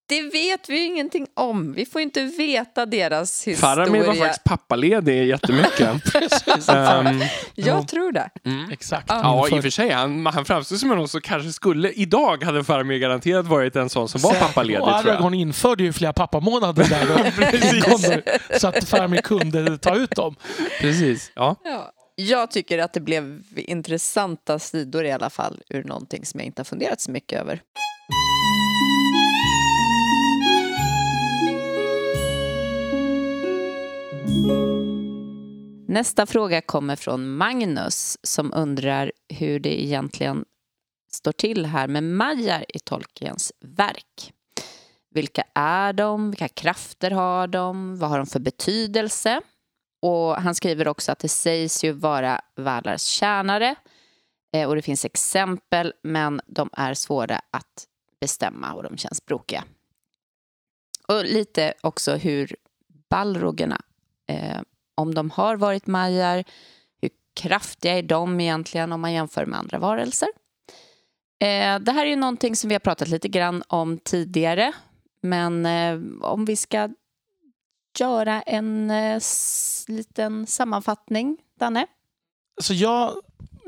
[0.09, 1.73] det vet vi ju ingenting om.
[1.73, 4.23] Vi får inte veta deras Faramir var historia.
[4.23, 6.03] faktiskt pappaledig jättemycket.
[6.13, 6.69] Precis.
[6.69, 7.19] Ehm,
[7.55, 8.29] Jag tror det.
[8.45, 8.71] mm.
[8.71, 9.05] Exakt.
[9.09, 9.89] Ja, i och för sig.
[9.89, 11.91] Han, han framstår som någon som kanske skulle...
[11.91, 14.89] Idag hade Faramir garanterat varit en sån som var pappaledig, Och.
[14.95, 20.35] Aragorn införde ju flera pappamånader där så att Faramir kunde ta ut dem.
[20.81, 21.31] Precis.
[21.35, 21.55] Ja.
[21.63, 21.91] Ja.
[22.15, 26.59] Jag tycker att det blev intressanta sidor i alla fall ur någonting som jag inte
[26.59, 27.61] har funderat så mycket över.
[35.87, 40.45] Nästa fråga kommer från Magnus som undrar hur det egentligen
[41.11, 44.33] står till här med Majar i Tolkiens verk.
[45.09, 46.31] Vilka är de?
[46.31, 47.97] Vilka krafter har de?
[47.99, 49.41] Vad har de för betydelse?
[50.01, 53.75] Och han skriver också att det sägs ju vara Valars tjänare
[54.53, 57.87] eh, och det finns exempel men de är svåra att
[58.21, 59.63] bestämma och de känns brokiga.
[61.07, 62.55] Och lite också hur
[63.09, 63.81] balrogerna,
[64.27, 64.61] eh,
[64.95, 66.43] om de har varit majar,
[67.01, 70.29] hur kraftiga är de egentligen om man jämför med andra varelser?
[71.39, 74.73] Eh, det här är ju någonting som vi har pratat lite grann om tidigare,
[75.21, 76.89] men eh, om vi ska
[77.99, 79.21] göra en eh,
[79.87, 81.87] liten sammanfattning, Danne?
[82.57, 83.13] Alltså jag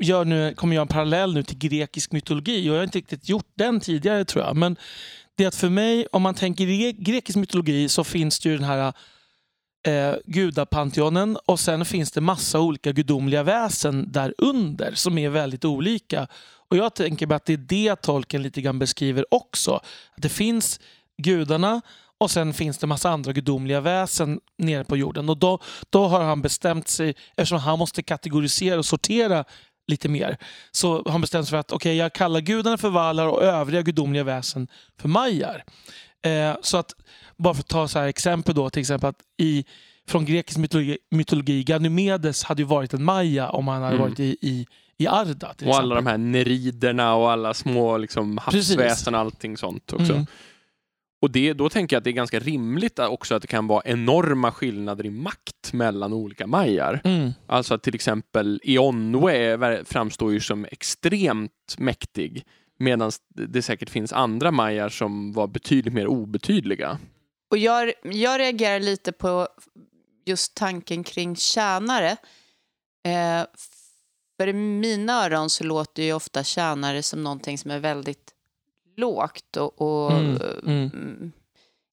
[0.00, 3.28] gör nu, kommer göra en parallell nu till grekisk mytologi och jag har inte riktigt
[3.28, 4.56] gjort den tidigare tror jag.
[4.56, 4.76] Men
[5.34, 8.56] det är att för mig, om man tänker i grekisk mytologi så finns det ju
[8.56, 8.92] den här
[9.86, 15.64] eh, gudapanteonen och sen finns det massa olika gudomliga väsen där under som är väldigt
[15.64, 16.26] olika.
[16.70, 19.72] Och Jag tänker mig att det är det tolken lite grann beskriver också.
[20.16, 20.80] Att det finns
[21.22, 21.80] gudarna
[22.18, 25.28] och sen finns det massa andra gudomliga väsen nere på jorden.
[25.28, 25.58] Och då,
[25.90, 29.44] då har han bestämt sig, eftersom han måste kategorisera och sortera
[29.86, 30.36] lite mer,
[30.70, 33.82] så har han bestämt sig för att okay, jag kallar gudarna för valar och övriga
[33.82, 34.68] gudomliga väsen
[35.00, 35.64] för majar.
[36.22, 36.92] Eh, så att,
[37.36, 39.64] bara för att ta så här exempel då, till exempel att i,
[40.08, 44.08] från grekisk mytologi, mytologi Ganymedes hade ju varit en maja om han hade Mm.
[44.08, 44.66] varit i, i,
[44.98, 45.46] i Arda.
[45.46, 45.68] Och exempel.
[45.74, 50.12] alla de här neriderna och alla små liksom, havsväsen och allting sånt också.
[50.12, 50.26] Mm.
[51.22, 53.82] Och det, då tänker jag att det är ganska rimligt också att det kan vara
[53.84, 57.00] enorma skillnader i makt mellan olika majar.
[57.04, 57.32] Mm.
[57.46, 62.44] Alltså att till exempel Ionwe framstår ju som extremt mäktig
[62.80, 66.98] medan det säkert finns andra majar som var betydligt mer obetydliga.
[67.50, 69.48] Och jag, jag reagerar lite på
[70.26, 72.10] just tanken kring tjänare.
[73.04, 73.46] Eh,
[74.36, 78.34] för i mina öron så låter ju ofta tjänare som någonting som är väldigt
[78.96, 80.90] lågt och, och Mm, mm.
[80.94, 81.32] mm,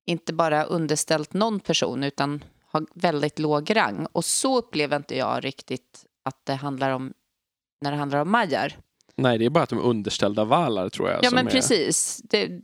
[0.06, 4.08] inte bara underställt någon person utan har väldigt låg rang.
[4.12, 7.14] Och så upplever inte jag riktigt att det handlar om
[7.82, 8.78] när det handlar om majar.
[9.18, 11.20] Nej, det är bara att de är underställda valar tror jag.
[11.24, 12.22] Ja, men är, precis.
[12.24, 12.62] Det,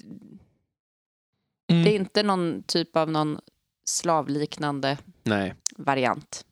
[1.71, 1.83] Mm.
[1.83, 3.39] det är inte någon typ av någon
[3.85, 5.53] slavliknande Nej.
[5.77, 6.45] variant.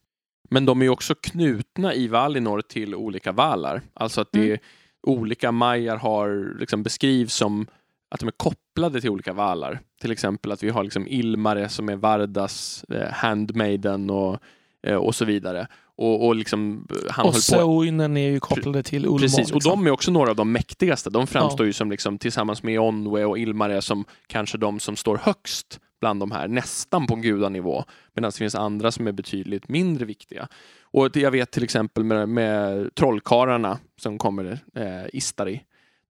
[0.49, 3.81] Men de är ju också knutna i Valinor till olika valar.
[3.93, 4.59] Alltså att det Mm.
[5.03, 7.67] olika majar har liksom beskrivs som
[8.09, 9.79] att de är kopplade till olika valar.
[10.01, 14.39] Till exempel att vi har liksom Ilmare som är Vardas eh, handmaiden och,
[14.83, 15.67] eh, och så vidare.
[15.95, 19.17] Och, och liksom eh, han Och Soinen är ju kopplade till Ulmo.
[19.17, 19.71] Precis, och liksom.
[19.71, 21.09] de är också några av de mäktigaste.
[21.09, 25.17] De framstår ju som liksom, tillsammans med Onwe och Ilmare som kanske de som står
[25.17, 27.83] högst bland de här, nästan på gudanivå.
[28.13, 30.47] Medan det finns andra som är betydligt mindre viktiga.
[30.81, 35.61] Och jag vet till exempel med, med trollkarlarna som kommer, eh, Istari.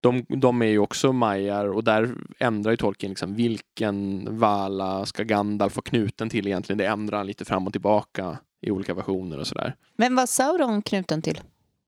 [0.02, 5.24] De, de är ju också majar och där ändrar ju tolken liksom vilken vala ska
[5.24, 6.78] Gandalf få knuten till egentligen.
[6.78, 9.76] Det ändrar han lite fram och tillbaka i olika versioner och sådär.
[9.98, 11.42] Men var Sauron knuten till?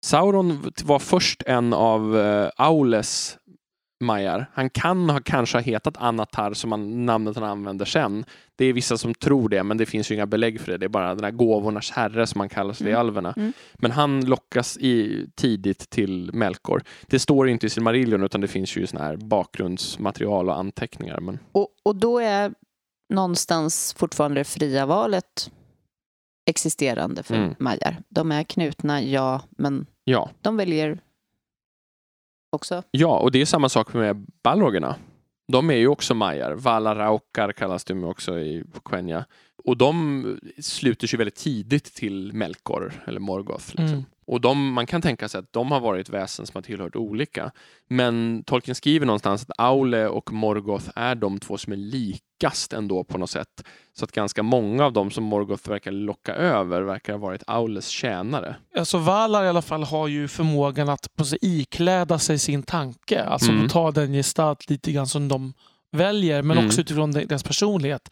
[0.05, 3.37] Sauron var först en av uh, Aules
[4.03, 4.49] majar.
[4.53, 8.25] Han kan ha kanske ha hetat Anatar som han, namnet han använder sen.
[8.55, 10.77] Det är vissa som tror det, men det finns ju inga belägg för det.
[10.77, 12.99] Det är bara den här gåvornas herre som man kallar sig i Mm.
[12.99, 13.33] alverna.
[13.37, 13.53] Mm.
[13.73, 16.83] Men han lockas i, tidigt till Melkor.
[17.07, 21.19] Det står inte i Silmarillion utan det finns ju sån här bakgrundsmaterial och anteckningar.
[21.19, 22.53] Men Och, och då är
[23.09, 25.51] någonstans fortfarande det fria valet
[26.45, 27.55] existerande för Mm.
[27.59, 27.97] majar.
[28.09, 30.99] De är knutna, ja, men ja, de väljer
[32.51, 32.83] också.
[32.91, 34.95] ja, och det är samma sak med balrogerna.
[35.47, 36.51] De är ju också majar.
[36.53, 39.25] Valaraukar kallas de ju också i Quenya.
[39.63, 43.67] Och de sluter sig väldigt tidigt till Melkor, eller Morgoth.
[43.67, 43.85] Liksom.
[43.87, 44.05] Mm.
[44.27, 47.51] Och de, man kan tänka sig att de har varit väsen som har tillhört olika.
[47.89, 53.03] Men Tolkien skriver någonstans att Aule och Morgoth är de två som är likast ändå
[53.03, 53.63] på något sätt.
[53.93, 57.87] Så att ganska många av dem som Morgoth verkar locka över verkar ha varit Aules
[57.87, 58.55] tjänare.
[58.77, 63.23] Alltså Valar i alla fall har ju förmågan att på sig ikläda sig sin tanke.
[63.23, 63.69] Alltså Mm.
[63.69, 65.53] ta den gestalt lite grann som de
[65.91, 66.67] väljer, men Mm.
[66.67, 68.09] också utifrån de- deras personlighet.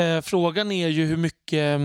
[0.00, 1.80] Eh, frågan är ju hur mycket...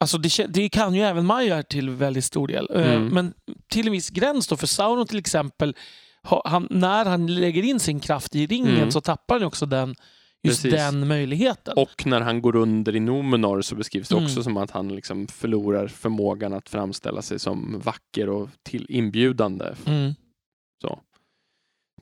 [0.00, 2.68] Alltså det, det kan ju även Majar till väldigt stor del.
[2.74, 3.06] Eh, Mm.
[3.08, 3.34] Men
[3.70, 4.56] till en viss gräns då.
[4.56, 5.76] För Sauron till exempel,
[6.22, 8.90] ha- han, när han lägger in sin kraft i ringen Mm.
[8.90, 9.94] så tappar han också den,
[10.42, 10.78] just Precis.
[10.80, 11.74] den möjligheten.
[11.76, 14.24] Och när han går under i Numenor så beskrivs det Mm.
[14.26, 19.64] också som att han liksom förlorar förmågan att framställa sig som vacker och till inbjudande.
[19.86, 20.14] Mm.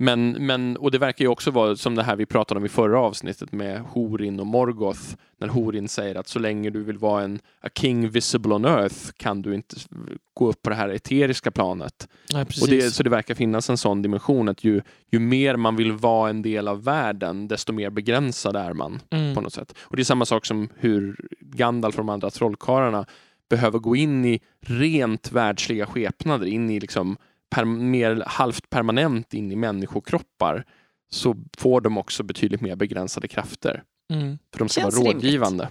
[0.01, 2.69] Men, men, och det verkar ju också vara som det här vi pratade om i
[2.69, 5.01] förra avsnittet med Horin och Morgoth.
[5.41, 9.13] När Horin säger att så länge du vill vara en a king visible on earth
[9.17, 9.77] kan du inte
[10.35, 12.09] gå upp på det här eteriska planet.
[12.33, 15.77] Nej, Och det, så det verkar finnas en sån dimension att ju, ju mer man
[15.77, 19.35] vill vara en del av världen, desto mer begränsad är man mm.
[19.35, 19.75] på något sätt.
[19.81, 23.07] Och det är samma sak som hur Gandalf och de andra trollkarlarna
[23.49, 27.17] behöver gå in i rent världsliga skepnader, in i liksom
[27.51, 30.65] per, mer halvt permanent in i människokroppar,
[31.11, 33.83] så får de också betydligt mer begränsade krafter.
[34.13, 34.39] Mm.
[34.53, 35.25] För de ska Känns vara rimligt.
[35.25, 35.69] rådgivande.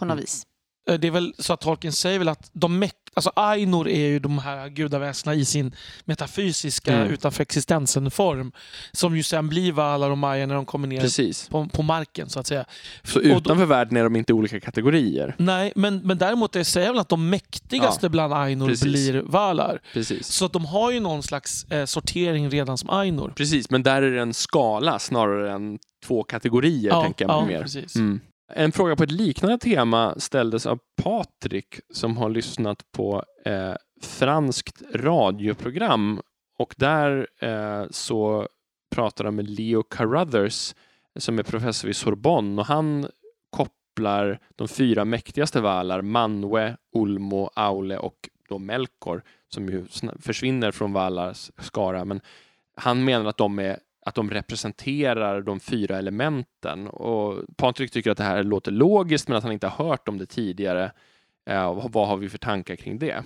[0.00, 0.46] På något vis.
[0.90, 4.18] Eh, Det är väl så att Tolkien säger väl att de alltså Ainur är ju
[4.18, 7.08] de här gudaväsena i sin metafysiska Mm.
[7.12, 8.52] utanför existensen-form.
[8.92, 12.40] Som ju sen blir Valar och Maja när de kommer ner på, på marken så
[12.40, 12.64] att säga.
[13.02, 15.34] Så då- utanför världen är de inte olika kategorier.
[15.38, 18.82] Nej, men, men däremot det säger väl att de mäktigaste bland Ainur precis.
[18.84, 19.80] blir Valar.
[19.92, 20.26] Precis.
[20.26, 23.32] Så att de har ju någon slags eh, sortering redan som Ainur.
[23.36, 27.62] Precis, men där är det en skala snarare än två kategorier, tänker jag ja, mer.
[27.62, 27.96] precis.
[27.96, 28.20] Mm.
[28.52, 34.82] En fråga på ett liknande tema ställdes av Patrik som har lyssnat på eh, franskt
[34.94, 36.20] radioprogram
[36.58, 38.48] och där eh, så
[38.94, 40.74] pratar han med Leo Carruthers
[41.18, 43.06] som är professor vid Sorbonne och han
[43.50, 49.86] kopplar de fyra mäktigaste valar, Manwe, Ulmo, Aule och då Melkor som ju
[50.20, 52.04] försvinner från Valars skara.
[52.04, 52.20] Men
[52.76, 56.88] han menar att de, är, att de representerar de fyra elementen.
[56.88, 60.18] Och Patrik tycker att det här låter logiskt men att han inte har hört om
[60.18, 60.92] det tidigare.
[61.50, 63.24] Eh, vad har vi för tankar kring det?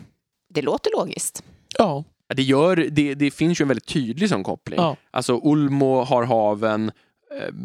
[0.55, 1.45] Det låter logiskt.
[1.79, 4.81] Ja, Det, gör, det, det finns ju en väldigt tydlig sån koppling.
[4.81, 4.97] ja.
[5.11, 6.91] Alltså Ulmo har haven,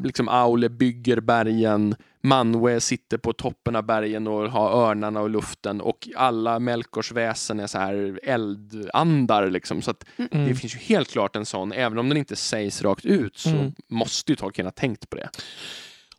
[0.03, 5.81] liksom Aule bygger bergen, Manwe sitter på toppen av bergen och har örnarna och luften
[5.81, 9.81] och alla Melkors väsen är så här eldandar liksom.
[9.81, 10.55] Så att det Mm.
[10.55, 13.73] finns ju helt klart en sån, även om den inte sägs rakt ut så Mm.
[13.89, 15.29] måste ju Tolkien ha tänkt på det.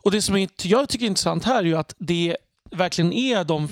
[0.02, 2.36] Och det som jag tycker är intressant här är ju att det
[2.70, 3.68] verkligen är de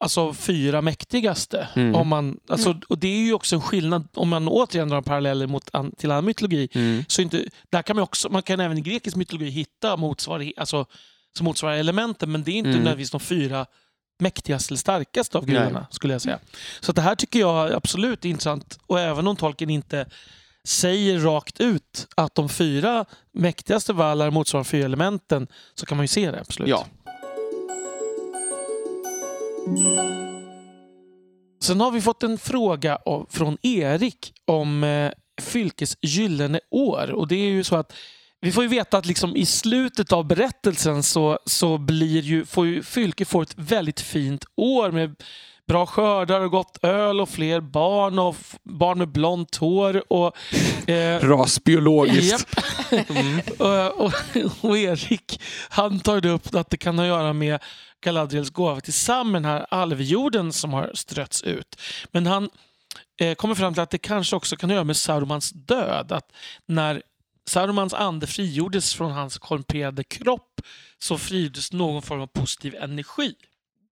[0.00, 1.68] alltså, fyra mäktigaste.
[1.76, 1.94] Mm.
[1.94, 5.46] Om man, alltså, och det är ju också en skillnad, om man återigen drar paralleller
[5.46, 6.68] mot, an, till annan mytologi,
[7.08, 10.86] så inte, där kan man, också, man kan även i grekisk mytologi hitta motsvarighet, alltså,
[11.36, 12.78] som motsvarar elementen, men det är inte Mm.
[12.80, 13.66] nödvändigtvis de fyra
[14.20, 16.38] mäktigaste eller starkaste av gudarna, skulle jag säga.
[16.80, 20.06] Så det här tycker jag absolut är intressant, och även om Tolkien inte
[20.64, 26.08] säger rakt ut att de fyra mäktigaste valar motsvarar fyra elementen, så kan man ju
[26.08, 26.68] se det, absolut.
[26.68, 26.86] Ja,
[31.62, 37.10] Sen har vi fått en fråga av, från Erik om eh, Fylkes gyllene år.
[37.10, 37.92] Och det är ju så att
[38.40, 42.66] vi får ju veta att liksom i slutet av berättelsen så, så blir ju, får
[42.66, 45.14] ju Fylke får ett väldigt fint år med
[45.68, 50.12] bra skördar och gott öl och fler barn och barn med blont hår.
[50.12, 50.36] Och,
[50.88, 52.56] eh, rasbiologiskt.
[52.90, 53.10] Japp.
[53.60, 54.12] och, och,
[54.60, 57.60] och Erik, han tar upp att det kan ha att göra med
[58.00, 61.80] Galadriels gåva till Sam, den här alvjorden som har strötts ut.
[62.12, 62.50] Men han
[63.20, 66.12] eh, kommer fram till att det kanske också kan ha att göra med Sarumans död.
[66.12, 66.32] Att
[66.66, 67.02] när
[67.46, 70.60] Sarumans ande frigjordes från hans korrumperade kropp
[70.98, 73.34] så frigjordes någon form av positiv energi.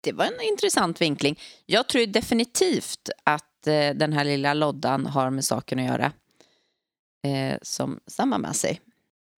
[0.04, 1.38] Det var en intressant vinkling.
[1.66, 6.12] Jag tror definitivt att eh, den här lilla loddan har med saken att göra.
[7.24, 8.80] Eh, som samma med sig.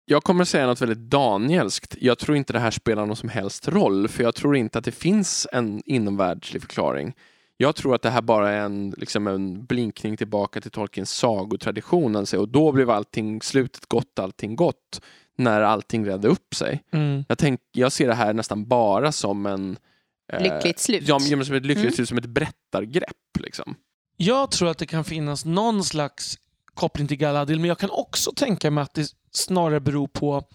[0.06, 1.96] Jag kommer att säga något väldigt Danielskt.
[2.00, 4.86] Jag tror inte det här spelar någon som helst roll, för jag tror inte att
[4.86, 7.14] det finns en inomvärldslig förklaring.
[7.58, 12.16] Jag tror att det här bara är en, liksom en blinkning tillbaka till Tolkiens sagotradition.
[12.16, 15.02] Alltså, och då blev allting, slutet gott, allting gott,
[15.38, 16.84] när allting redde upp sig.
[16.92, 17.26] Mm.
[17.28, 19.78] Jag, tänk, jag ser det här nästan bara som en...
[20.34, 21.08] eh, Lyckligt slut.
[21.08, 21.94] Ja, men som ett lyckligt Mm.
[21.94, 23.38] slut, som ett berättargrepp.
[23.40, 23.76] Liksom.
[24.18, 26.38] Jag tror att det kan finnas någon slags
[26.74, 30.50] koppling till Galadriel, men jag kan också tänka mig att det snarare beror på att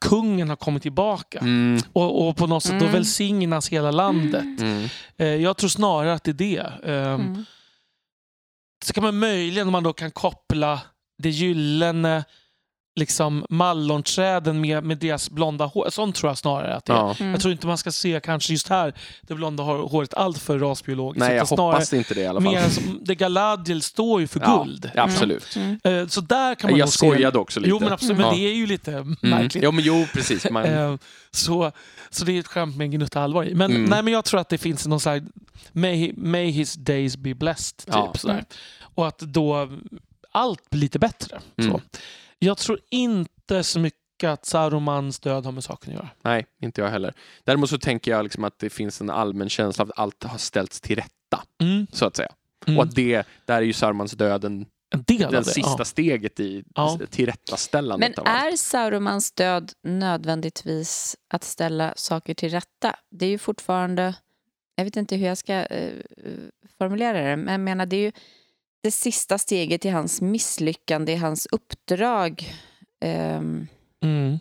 [0.00, 1.38] kungen har kommit tillbaka.
[1.38, 2.92] Mm, Och, och på något sätt då Mm.
[2.92, 4.60] välsignas hela landet.
[4.60, 4.88] mm.
[5.16, 6.72] Eh, jag tror snarare att det är det.
[6.92, 7.44] Ehm, Mm.
[8.84, 10.80] Så kan man möjligen, om man då kan koppla
[11.18, 12.24] det gyllene
[12.96, 15.88] liksom mallonträden med, med deras blonda hår.
[15.90, 16.96] Sånt tror jag snarare att det är.
[16.96, 17.16] Ja.
[17.20, 17.32] Mm.
[17.32, 20.58] Jag tror inte man ska se kanske just här det blonda hår- håret allt för
[20.58, 21.28] rasbiologiskt.
[21.28, 22.52] Nej, jag hoppas inte det i alla fall.
[22.54, 24.90] mer som, det Galadriel står ju för Ja, guld.
[24.94, 25.56] ja, absolut.
[25.56, 25.78] Mm.
[25.84, 27.70] Eh, Så där kan man Jag nog se- skojade också lite.
[27.70, 28.18] Jo, men absolut.
[28.18, 28.26] Ja.
[28.30, 29.16] Men det är ju lite Mm.
[29.20, 29.64] märkligt.
[29.64, 30.50] Jo, men jo, precis.
[30.50, 30.96] Man, Eh,
[31.30, 31.72] Så,
[32.10, 33.54] så det är ett skämt med en gnutta allvar i.
[33.54, 33.84] Men, Mm.
[33.84, 35.26] nej, men jag tror att det finns någon slags
[35.72, 37.76] may, may his days be blessed.
[37.78, 38.12] Typ, Ja.
[38.16, 38.34] sådär.
[38.34, 38.44] Mm.
[38.94, 39.68] Och att då
[40.32, 41.38] allt blir lite bättre.
[41.56, 41.70] Mm.
[41.72, 41.80] Så.
[42.38, 46.08] Jag tror inte så mycket att Sarumans död har med saken att göra.
[46.22, 47.14] Nej, inte jag heller.
[47.44, 50.38] Däremot så tänker jag liksom att det finns en allmän känsla av att allt har
[50.38, 51.86] ställts till rätta, Mm.
[51.92, 52.32] så att säga.
[52.66, 52.78] Mm.
[52.78, 55.44] Och att det, där är ju Sarmans död en En del det.
[55.44, 55.84] sista Ja.
[55.84, 56.98] steget i Ja.
[57.10, 62.96] tillrättaställandet Men är Saurumans död nödvändigtvis att ställa saker till rätta?
[63.10, 64.14] Det är ju fortfarande...
[64.74, 65.92] Jag vet inte hur jag ska eh,
[66.78, 68.12] formulera det, men jag menar det är ju
[68.86, 72.52] det sista steget i hans misslyckande, i hans uppdrag.
[73.00, 73.66] Ehm,
[74.02, 74.38] Mm.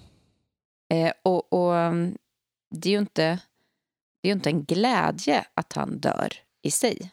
[0.93, 2.17] eh, och och um,
[2.75, 3.39] det är ju inte,
[4.23, 6.33] det är inte en glädje att han dör
[6.63, 7.11] i sig.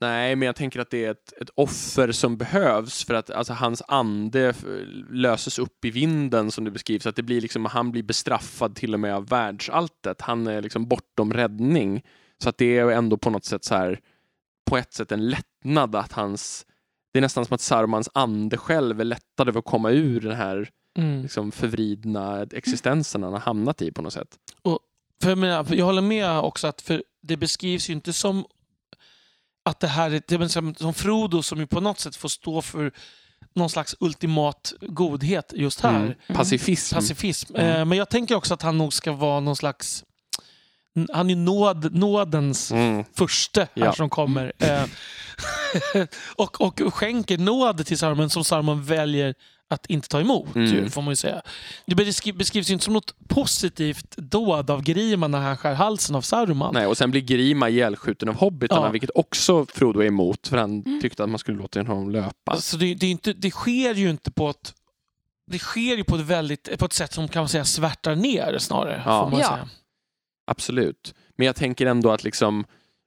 [0.00, 3.52] Nej, men jag tänker att det är ett, ett offer som behövs för att alltså,
[3.52, 4.54] hans ande
[5.10, 7.06] löses upp i vinden som det beskrivs.
[7.06, 10.20] Att det blir liksom, han blir bestraffad till och med av världsalltet.
[10.20, 12.02] Han är liksom bortom räddning.
[12.38, 14.00] Så att det är ändå på något sätt så här,
[14.64, 16.66] på ett sätt en lättnad att hans,
[17.12, 20.36] det är nästan som att Sarumans ande själv är lättad över att komma ur den
[20.36, 21.22] här Mm.
[21.22, 24.28] liksom, förvridna existensen han har hamnat i på något sätt.
[25.22, 28.44] För jag, menar, jag håller med också att för det beskrivs ju inte som
[29.64, 32.28] att det här är det är som, som Frodo som ju på något sätt får
[32.28, 32.92] stå för
[33.54, 36.00] någon slags ultimat godhet just här.
[36.00, 36.14] Mm.
[36.34, 36.94] Pacifism.
[36.94, 37.54] Pacifism.
[37.54, 37.76] Mm.
[37.76, 40.04] Eh, men jag tänker också att han nog ska vara någon slags...
[41.12, 43.04] Han är nåd, nådens Mm.
[43.16, 43.92] förste här Ja.
[43.92, 44.52] som kommer.
[45.94, 46.04] Eh,
[46.36, 49.34] och, och skänker nåd till Saruman som Saruman väljer
[49.70, 50.90] att inte ta emot, Mm.
[50.90, 51.42] får man ju säga.
[51.86, 56.16] Det beskri- beskrivs ju inte som något positivt dåd av Grima när han skär halsen
[56.16, 56.74] av Saruman.
[56.74, 58.90] Nej, och sen blir Grima ihjälskjuten av hobbitarna, Ja.
[58.90, 62.52] vilket också Frodo är emot, för han tyckte att man skulle låta honom löpa.
[62.52, 64.74] Alltså det, det, är inte, det sker ju inte på ett
[65.50, 68.58] det sker ju på ett, väldigt, på ett sätt som kan man säga svärtar ner
[68.58, 69.02] snarare.
[69.06, 69.22] Ja.
[69.24, 69.48] Får man Ja.
[69.48, 69.68] säga.
[70.44, 71.14] Absolut.
[71.36, 72.64] Men jag tänker ändå att liksom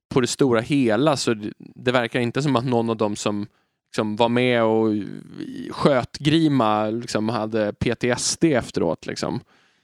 [0.10, 3.48] på det stora hela så det, det verkar inte som att någon av dem som
[3.90, 4.94] liksom var med och
[5.72, 9.06] sköt Grima liksom hade PTSD efteråt.
[9.06, 9.40] Liksom.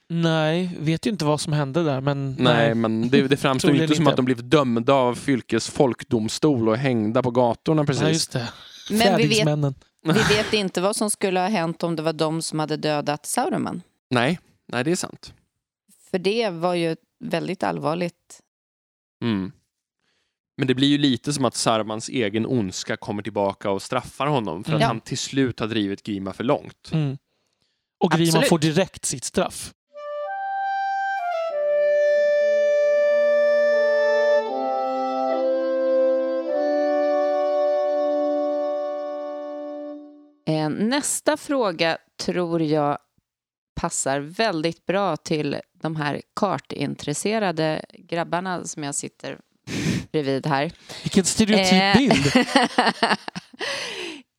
[0.08, 2.00] Nej, vet ju inte vad som hände där.
[2.00, 4.10] Men Nej, men det, det framstår Troligen inte som inte.
[4.10, 8.02] att de blev dömda av Fylkes folkdomstol och hängda på gatorna precis.
[8.02, 8.48] Ja, just det.
[8.90, 9.48] Men vi vet,
[10.02, 13.26] vi vet inte vad som skulle ha hänt om det var de som hade dödat
[13.26, 13.82] Sauruman.
[14.10, 14.38] Nej,
[14.68, 15.32] nej, det är sant.
[16.10, 16.96] För det var ju
[17.30, 18.40] väldigt allvarligt.
[19.22, 19.52] Mm.
[20.56, 24.64] Men det blir ju lite som att Sarmans egen ondska kommer tillbaka och straffar honom
[24.64, 26.90] för att han till slut har drivit Grima för långt.
[26.92, 27.18] Mm.
[27.98, 28.48] Och Grima Absolut.
[28.48, 29.74] får direkt sitt straff.
[40.46, 42.98] Eh, Nästa fråga tror jag
[43.74, 49.38] passar väldigt bra till de här kartintresserade grabbarna som jag sitter
[50.12, 50.72] bredvid här.
[51.02, 52.46] Vilken stereotyp Eh, bild.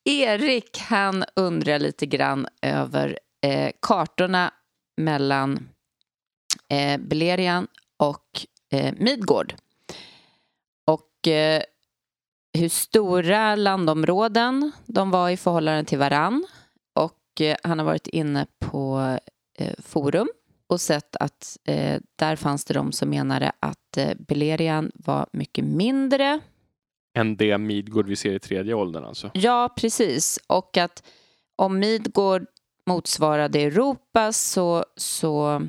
[0.06, 4.54] Erik han undrar lite grann över eh, kartorna
[4.98, 5.70] mellan
[6.70, 7.68] eh, Beleriand
[7.98, 9.56] och eh, Midgård.
[10.88, 11.62] Och eh,
[12.54, 16.46] hur stora landområden de var i förhållande till varann.
[17.36, 19.18] Och eh, han har varit inne på
[19.58, 20.28] eh, forum
[20.68, 25.66] och sett att eh, där fanns det de som menade att eh, Beleriand var mycket
[25.66, 26.40] mindre
[27.18, 29.32] Än det Midgård vi ser i tredje åldern alltså.
[29.34, 30.40] Ja, precis.
[30.48, 31.04] Och att
[31.56, 32.46] om Midgård
[32.86, 35.62] motsvarade Europa så, så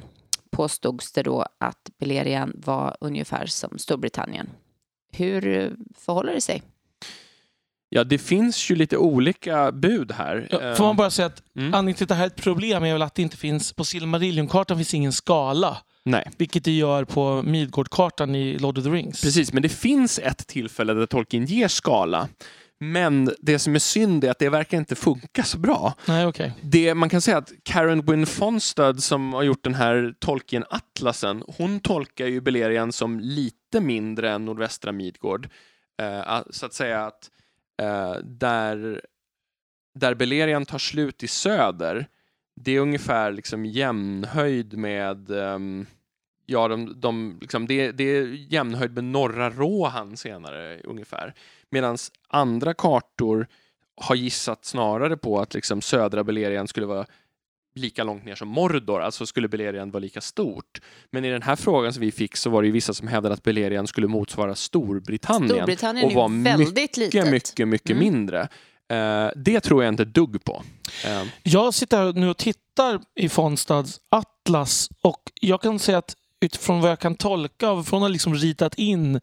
[0.50, 4.50] påstods det då att Beleriand var ungefär som Storbritannien.
[5.12, 6.62] Hur eh, förhåller det sig?
[7.96, 10.48] Ja, det finns ju lite olika bud här.
[10.50, 11.74] Ja, får man bara säga att Mm.
[11.74, 13.84] anledningen till att det här är ett problem är väl att det inte finns på
[13.84, 15.76] Silmarillion-kartan finns ingen skala.
[16.04, 19.22] Nej, Vilket det gör på Midgård-kartan i Lord of the Rings.
[19.22, 19.52] precis.
[19.52, 22.28] Men det finns ett tillfälle där Tolkien ger skala.
[22.80, 25.94] Men det som är synd är att det verkar inte funka så bra.
[26.08, 26.52] Nej, okej.
[26.62, 31.80] Det, man kan säga att Karen Wynne Fonstad som har gjort den här Tolkien-atlasen, hon
[31.80, 35.48] tolkar ju Beleriand som lite mindre än nordvästra Midgård.
[36.02, 37.35] Eh, så att säga att eh,
[37.82, 39.00] Eh, där,
[39.94, 42.08] där Beleriand tar slut i söder,
[42.60, 45.86] det är ungefär liksom jämnhöjd med um,
[46.48, 51.34] Ja, de, de, liksom, det, det är jämnhöjd med norra Rohan senare ungefär.
[51.70, 51.96] Medan
[52.28, 53.46] andra kartor
[53.96, 57.06] har gissat snarare på att liksom södra Beleriand skulle vara
[57.76, 60.80] lika långt ner som Mordor, alltså skulle Beleriand vara lika stort.
[61.10, 63.34] Men i den här frågan som vi fick så var det ju vissa som hävdade
[63.34, 67.14] att Beleriand skulle motsvara Storbritannien, Storbritannien och var är ju väldigt litet.
[67.14, 68.04] mycket, mycket, mycket Mm.
[68.04, 68.48] mindre.
[68.92, 70.62] Eh, det tror jag inte dugg på.
[71.06, 76.80] Eh, Jag sitter nu och tittar i Fonstads atlas och jag kan säga att utifrån
[76.80, 79.20] vad jag kan tolka av, från att liksom ritat in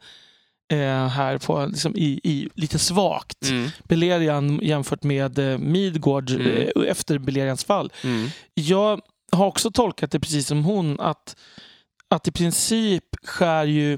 [0.73, 6.47] eh, här på, liksom i, i lite svagt mm, Beleriand jämfört med eh, Midgård Mm.
[6.51, 7.91] eh, efter Beleriands fall.
[8.03, 9.01] mm, Jag
[9.31, 11.35] har också tolkat det precis som hon att,
[12.07, 13.97] att i princip skär ju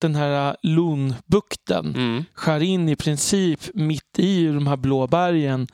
[0.00, 2.24] den här Loonbukten Mm.
[2.34, 5.66] skär in i princip mitt i de här blå bergen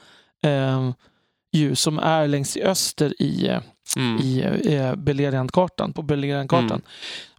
[0.42, 0.90] eh,
[1.58, 3.50] ju, som är längst i öster i,
[3.96, 4.18] Mm.
[4.22, 4.40] i
[4.74, 6.70] eh, Beleriandkartan, på Beleriandkartan.
[6.70, 6.82] Mm.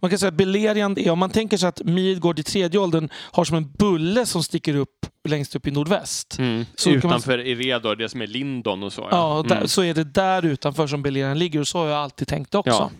[0.00, 3.08] Man kan säga att Beleriand är, om man tänker sig att Midgård i tredje åldern
[3.14, 6.38] har som en bulle som sticker upp längst upp i nordväst.
[6.38, 6.66] Mm.
[6.74, 9.08] Så kan man- Utanför Eredor, det som är Lindon och så.
[9.10, 9.68] Ja, och där, Mm.
[9.68, 12.70] så är det där utanför som Beleriand ligger och så har jag alltid tänkt också.
[12.70, 12.90] Ja,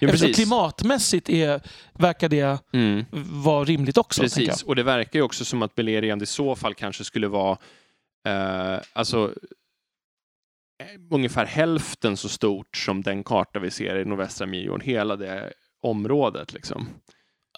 [0.00, 1.60] Jo, Eftersom klimatmässigt är,
[1.98, 3.04] verkar det Mm.
[3.42, 4.22] vara rimligt också.
[4.22, 7.58] Precis, och det verkar ju också som att Beleriand i så fall kanske skulle vara
[8.28, 9.30] eh, alltså
[11.10, 15.52] ungefär hälften så stort som den karta vi ser i nordvästra Midgård, hela det
[15.82, 16.88] området liksom.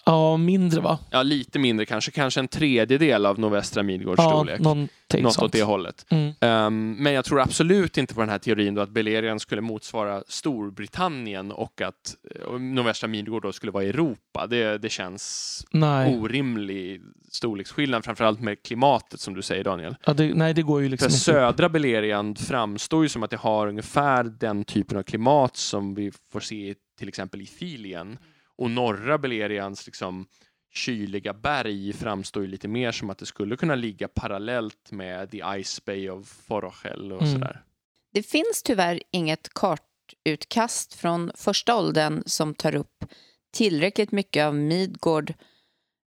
[0.04, 0.98] Ja, mindre va?
[1.10, 4.60] Ja, lite mindre kanske, kanske en tredjedel av nordvästra Midgårds Ja, storlek.
[4.60, 5.44] någonting Något sånt.
[5.44, 6.06] åt det hållet.
[6.10, 6.32] Mm.
[6.40, 10.22] Ehm, men jag tror absolut inte på den här teorin då att Beleriand skulle motsvara
[10.28, 12.16] Storbritannien och att
[12.52, 14.46] eh, nordvästra Midgård då skulle vara Europa.
[14.46, 16.16] Det, det känns Nej.
[16.18, 19.96] orimlig storleksskillnad, framförallt med klimatet som du säger Daniel.
[20.06, 21.18] Ja, det, nej, det går ju För liksom inte.
[21.18, 26.12] södra Beleriand framstår ju som att det har ungefär den typen av klimat som vi
[26.32, 28.18] får se till exempel i Thilien.
[28.60, 30.26] Och norra Beleriands liksom
[30.72, 35.42] kyliga berg framstår ju lite mer som att det skulle kunna ligga parallellt med the
[35.64, 37.32] Ice Bay of Forochel och Mm.
[37.34, 37.62] sådär.
[38.12, 43.04] Det finns tyvärr inget kartutkast från första åldern som tar upp
[43.52, 45.34] tillräckligt mycket av Midgård,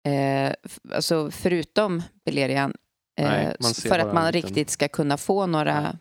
[0.06, 0.52] eh,
[0.94, 2.76] alltså förutom Beleriand,
[3.18, 3.56] eh, Nej,
[3.88, 5.92] för att man en liten- riktigt ska kunna få några Nej.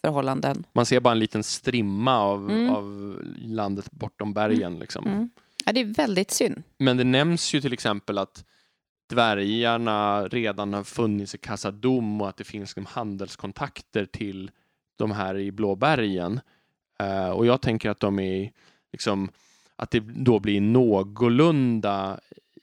[0.00, 0.64] förhållanden.
[0.72, 2.70] Man ser bara en liten strimma av, Mm.
[2.70, 4.78] av landet bortom bergen.
[4.78, 5.06] Liksom.
[5.06, 5.30] Mm.
[5.66, 6.62] Ja, det är väldigt synd.
[6.78, 8.44] Men det nämns ju till exempel att
[9.10, 14.50] dvärgarna redan har funnits i Casadum och att det finns liksom handelskontakter till
[14.96, 16.40] de här i Blåbergen.
[17.00, 18.50] Eh, och jag tänker att de är
[18.92, 19.28] liksom
[19.76, 22.20] att det då blir någorlunda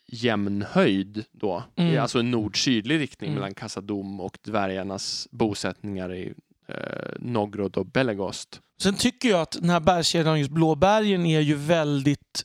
[0.07, 1.63] jämn höjd då.
[1.75, 2.01] Mm.
[2.01, 3.39] Alltså en nord-sydlig riktning Mm.
[3.41, 6.33] mellan Casadum och dvärgarnas bosättningar i
[6.67, 6.75] eh,
[7.19, 8.61] Nogrod och Belegost.
[8.81, 12.43] Sen tycker jag att den här bergskedjan, just Blåbergen, är ju väldigt...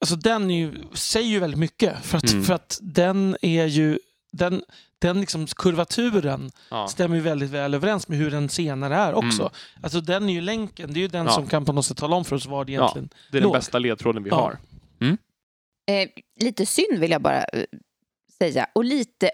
[0.00, 2.04] Alltså den är ju, säger ju väldigt mycket.
[2.04, 2.44] För att, Mm.
[2.44, 3.98] för att den är ju...
[4.32, 4.62] Den,
[4.98, 6.88] den liksom kurvaturen Ja.
[6.88, 9.42] stämmer ju väldigt väl överens med hur den senare är också.
[9.42, 9.52] Mm.
[9.82, 11.32] Alltså den är ju länken, det är ju den Ja.
[11.32, 12.80] som kan på något sätt tala om för oss vad det Ja.
[12.80, 13.08] egentligen...
[13.30, 13.52] Det är den låg.
[13.52, 14.36] bästa ledtråden vi Ja.
[14.36, 14.58] har.
[15.90, 16.08] Eh,
[16.40, 17.64] lite synd vill jag bara eh,
[18.38, 18.66] säga.
[18.74, 19.30] Och lite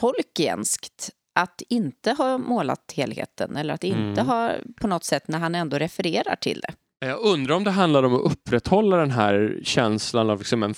[0.00, 4.26] otolkienskt att inte ha målat helheten eller att inte Mm.
[4.26, 6.74] ha på något sätt när han ändå refererar till det.
[7.00, 10.74] Jag undrar om det handlar om att upprätthålla den här känslan av liksom en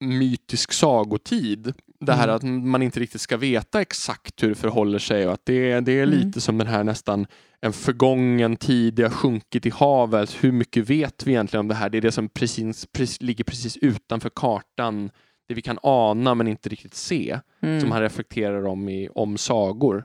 [0.00, 1.72] mytisk sagotid.
[2.00, 2.36] Det här Mm.
[2.36, 5.92] att man inte riktigt ska veta exakt hur det förhåller sig och att det, det
[5.92, 6.18] är Mm.
[6.18, 7.26] lite som den här nästan
[7.60, 10.36] en förgången tid, det har sjunkit i havet.
[10.44, 11.90] Hur mycket vet vi egentligen om det här?
[11.90, 15.10] Det är det som precis, precis, ligger precis utanför kartan.
[15.48, 17.38] Det vi kan ana men inte riktigt se.
[17.62, 17.80] Mm.
[17.80, 20.04] Som han reflekterar om i Om sagor.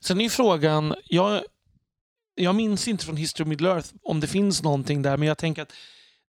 [0.00, 1.40] Sen är frågan, jag,
[2.36, 5.38] jag minns inte från History of Middle Earth om det finns någonting där, men jag
[5.38, 5.72] tänker att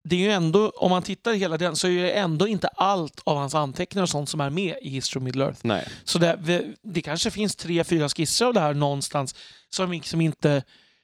[0.03, 3.21] det är ju ändå, om man tittar hela den så är det ändå inte allt
[3.23, 5.59] av hans anteckningar och sånt som är med i History of Middle Earth.
[5.63, 5.87] Nej.
[6.03, 9.35] Så det, det kanske finns tre, fyra skisser av det här någonstans
[9.69, 10.63] som liksom inte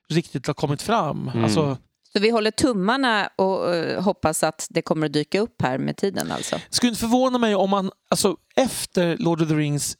[0.09, 1.29] riktigt har kommit fram.
[1.29, 1.43] Mm.
[1.43, 1.77] Alltså,
[2.13, 5.97] Så vi håller tummarna och eh, hoppas att det kommer att dyka upp här med
[5.97, 6.59] tiden alltså.
[6.69, 9.97] skulle inte förvåna mig om man alltså, efter Lord of the Rings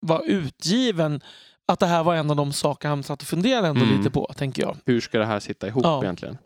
[0.00, 1.20] var utgiven
[1.66, 3.96] att det här var en av de saker han satt och funderade ändå Mm.
[3.98, 4.76] lite på, tänker jag.
[4.86, 6.02] Hur ska det här sitta ihop Ja.
[6.02, 6.38] egentligen?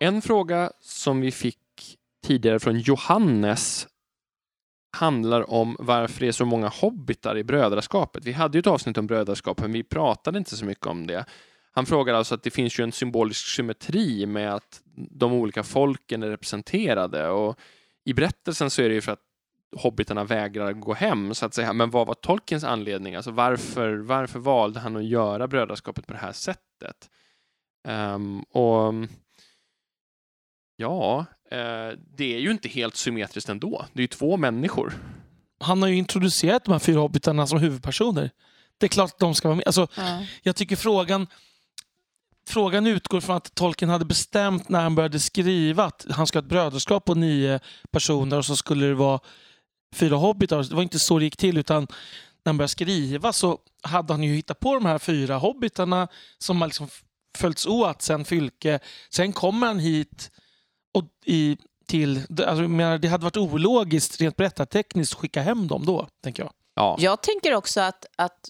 [0.00, 1.58] En fråga som vi fick
[2.26, 3.86] tidigare från Johannes
[4.96, 8.24] handlar om varför det är så många hobbitar i brödraskapet.
[8.24, 11.24] Vi hade ju ett avsnitt om brödraskap, men vi pratade inte så mycket om det.
[11.74, 16.22] Han frågar alltså att det finns ju en symbolisk symmetri med att de olika folken
[16.22, 17.58] är representerade och
[18.04, 19.22] i berättelsen så är det ju för att
[19.76, 21.72] hobbitarna vägrar gå hem så att säga.
[21.72, 23.14] Men vad var Tolkiens anledning?
[23.14, 27.10] Alltså varför, varför valde han att göra brödraskapet på det här sättet?
[27.88, 28.94] Ehm, och
[30.76, 33.84] ja, eh, det är ju inte helt symmetriskt ändå.
[33.92, 34.92] Det är ju två människor.
[35.60, 38.30] Han har ju introducerat de här fyra hobbitarna som huvudpersoner.
[38.78, 39.66] Det är klart att de ska vara med.
[39.66, 39.86] Alltså,
[40.42, 41.26] jag tycker frågan
[42.52, 46.42] Frågan utgår från att Tolkien hade bestämt när han började skriva att han ska ha
[46.42, 49.20] ett brödraskap på nio personer och så skulle det vara
[49.94, 50.62] fyra hobbitar.
[50.62, 54.22] Det var inte så det gick till utan när han började skriva så hade han
[54.22, 56.88] ju hittat på de här fyra hobbitarna som har liksom
[57.38, 58.80] följts åt sen Fylke.
[59.10, 60.30] Sen kommer han hit
[60.94, 62.16] och i, till...
[62.46, 66.52] Alltså, menar, det hade varit ologiskt rent berättartekniskt att skicka hem dem då, tänker jag.
[66.74, 66.96] Ja.
[66.98, 68.48] Jag tänker också att, att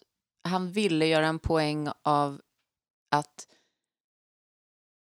[0.48, 2.40] han ville göra en poäng av
[3.10, 3.46] att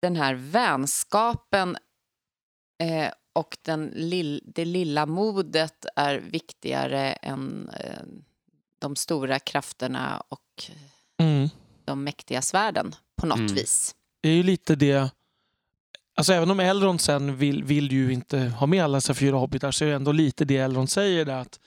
[0.01, 1.77] den här vänskapen
[2.83, 7.99] eh, och den lill, det lilla modet är viktigare än eh,
[8.79, 10.41] de stora krafterna och
[11.17, 11.49] Mm.
[11.85, 13.53] de mäktiga svärden på något Mm.
[13.53, 13.95] vis.
[14.21, 15.11] Det är ju lite det...
[16.15, 19.71] Alltså även om Elrond sen vill, vill ju inte ha med alla dessa fyra hobbitar
[19.71, 21.59] så är det ändå lite det Elrond säger där att,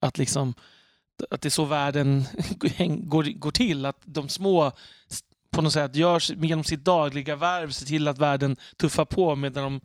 [0.00, 0.54] att, liksom,
[1.30, 2.24] att det är så världen
[3.08, 3.86] går, går till.
[3.86, 4.72] Att de små
[5.50, 9.64] på något sätt gör genom sitt dagliga värv ser till att världen tuffar på medan
[9.64, 9.80] de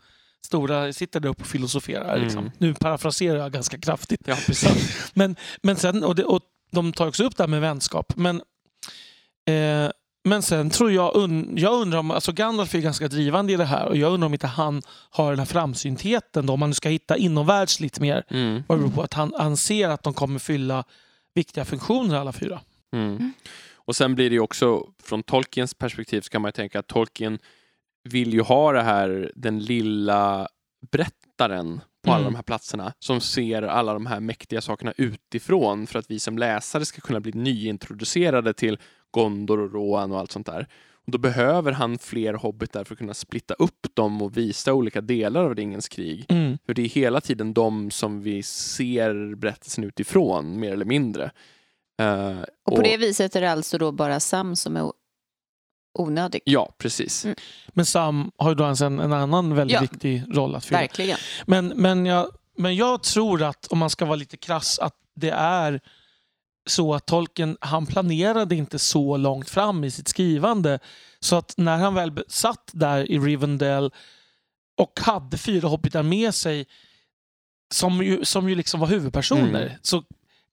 [0.46, 2.14] stora sitter där uppe och filosoferar.
[2.14, 2.24] Mm.
[2.24, 2.52] Liksom.
[2.58, 4.22] Nu parafraserar jag ganska kraftigt.
[4.26, 5.12] ja, precis.
[5.14, 6.42] Men, men sen, och, det, och
[6.72, 8.14] de tar också upp det här med vänskap.
[8.16, 8.42] Men,
[9.46, 9.92] eh,
[10.24, 13.66] men sen tror jag, un, jag undrar om, alltså Gandalf är ganska drivande i det
[13.66, 16.74] här och jag undrar om inte han har den här framsyntheten då, om man nu
[16.74, 18.24] ska hitta inomvärldsligt mer.
[18.30, 18.64] Mm.
[18.68, 20.84] Vad det beror på att han, han ser att de kommer fylla
[21.34, 22.60] viktiga funktioner alla fyra.
[22.94, 23.34] Mm.
[23.86, 26.88] Och sen blir det ju också, från Tolkiens perspektiv så kan man ju tänka att
[26.88, 27.40] Tolkien
[28.10, 30.48] vill ju ha det här, den lilla
[30.92, 32.34] berättaren på alla Mm.
[32.34, 36.38] de här platserna som ser alla de här mäktiga sakerna utifrån för att vi som
[36.38, 38.78] läsare ska kunna bli nyintroducerade till
[39.12, 40.68] Gondor och Rohan och allt sånt där.
[41.06, 45.02] Och då behöver han fler hobbitar för att kunna splitta upp dem och visa olika
[45.02, 46.26] delar av Ringens krig.
[46.30, 46.58] Mm.
[46.66, 51.32] För det är hela tiden de som vi ser berättelsen utifrån, mer eller mindre.
[52.02, 54.92] Eh, Och på det viset är det alltså då bara Sam som är
[56.00, 56.42] onödig.
[56.46, 57.26] Ja, precis.
[57.26, 57.36] Mm.
[57.70, 59.82] Men Sam har ju då en, en annan väldigt Ja.
[59.82, 60.80] viktig roll att fylla.
[60.80, 61.18] Verkligen.
[61.46, 65.30] Men, men, jag, men jag tror att, om man ska vara lite krass, att det
[65.32, 65.82] är
[66.70, 70.80] så att Tolkien, han planerade inte så långt fram i sitt skrivande.
[71.20, 73.92] Så att när han väl satt där i Rivendell
[74.78, 76.66] och hade fyra hobbitar med sig
[77.74, 79.72] som ju, som ju liksom var huvudpersoner, Mm.
[79.82, 80.04] så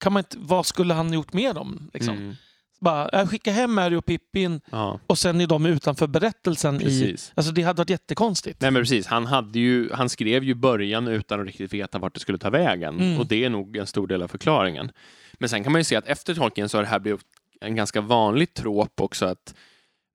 [0.01, 1.89] kan man inte, vad skulle han gjort med dem?
[1.93, 2.17] Liksom?
[2.17, 2.35] Mm.
[2.79, 6.81] Bara, äh, skicka hem Mary och Pippin Ja, och sen är de utanför berättelsen.
[6.81, 8.61] I, alltså det hade varit jättekonstigt.
[8.61, 12.13] Nej men precis, han, hade ju, han skrev ju början utan att riktigt veta vart
[12.13, 12.99] det skulle ta vägen.
[12.99, 13.19] Mm.
[13.19, 14.91] Och det är nog en stor del av förklaringen.
[15.33, 17.21] Men sen kan man ju se att efter Tolkien så har det här blivit
[17.61, 19.55] en ganska vanlig trop också att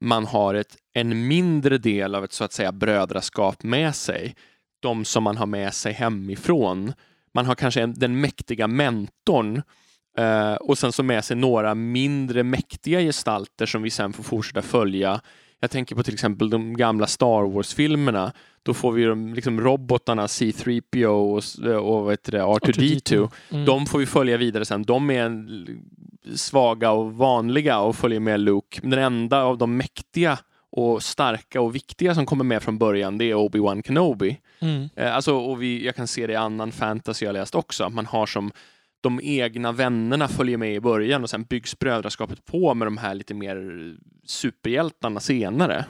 [0.00, 4.36] man har ett, en mindre del av ett så att säga brödraskap med sig.
[4.80, 6.92] De som man har med sig hemifrån.
[7.36, 9.62] Man har kanske en, den mäktiga mentorn
[10.18, 14.62] eh, och sen så med sig några mindre mäktiga gestalter som vi sen får fortsätta
[14.62, 15.20] följa.
[15.60, 18.32] Jag tänker på till exempel de gamla Star Wars-filmerna.
[18.62, 23.30] Då får vi de liksom robotarna C3PO och, s- och vad det, R2D2.
[23.52, 23.64] Mm.
[23.64, 24.82] De får vi följa vidare sen.
[24.82, 25.80] De är en-
[26.34, 28.80] svaga och vanliga och följer med Luke.
[28.82, 30.38] Den enda av de mäktiga
[30.76, 34.40] och starka och viktiga som kommer med från början det är Obi-Wan Kenobi.
[34.58, 34.88] Mm.
[34.96, 37.84] Eh, alltså, och vi, jag kan se det i annan fantasy jag läst också.
[37.84, 38.52] Att man har som
[39.00, 43.14] de egna vännerna följer med i början och sen byggs brödraskapet på med de här
[43.14, 43.56] lite mer
[44.26, 45.84] superhjältarna senare.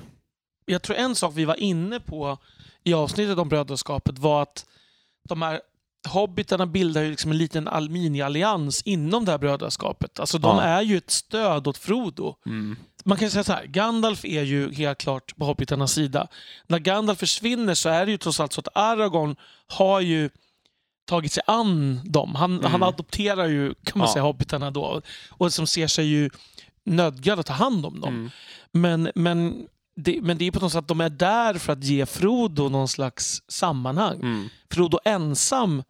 [0.66, 2.38] jag tror en sak vi var inne på
[2.84, 4.66] i avsnittet om brödraskapet var att
[5.28, 5.60] de här
[6.08, 10.20] hobbitarna bildar ju liksom en liten al- mini-allians inom det här brödraskapet.
[10.20, 10.62] Alltså de Ja.
[10.62, 12.34] är ju ett stöd åt Frodo.
[12.46, 12.76] Mm.
[13.06, 16.28] Man kan säga så här, Gandalf är ju helt klart på hobbitarnas sida.
[16.66, 19.36] När Gandalf försvinner så är det ju trots allt så att Aragorn
[19.66, 20.30] har ju
[21.08, 22.34] tagit sig an dem.
[22.34, 22.70] Han, Mm.
[22.72, 24.12] han adopterar ju, kan man Ja.
[24.12, 25.02] säga, hobbitarna då.
[25.30, 26.30] Och som ser sig ju
[26.84, 28.14] nödgad att ta hand om dem.
[28.14, 28.30] Mm.
[28.72, 31.84] Men, men, det, men det är på något sätt att de är där för att
[31.84, 34.16] ge Frodo någon slags sammanhang.
[34.20, 34.48] Mm.
[34.70, 35.82] Frodo ensam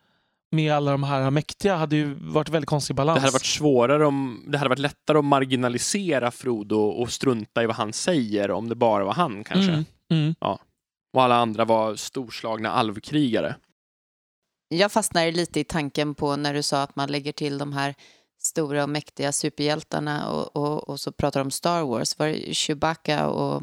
[0.50, 3.16] med alla de här mäktiga hade ju varit väldigt konstig balans.
[3.16, 7.66] Det hade varit svårare om, det hade varit lättare att marginalisera Frodo och strunta i
[7.66, 9.72] vad han säger om det bara var han kanske.
[9.72, 10.34] Mm, mm.
[11.12, 13.56] Och alla andra var storslagna alvkrigare.
[14.68, 17.94] Jag fastnar lite i tanken på när du sa att man lägger till de här
[18.38, 22.18] stora och mäktiga superhjältarna och, och, och så pratar om Star Wars.
[22.18, 23.62] Var det Chewbacca och...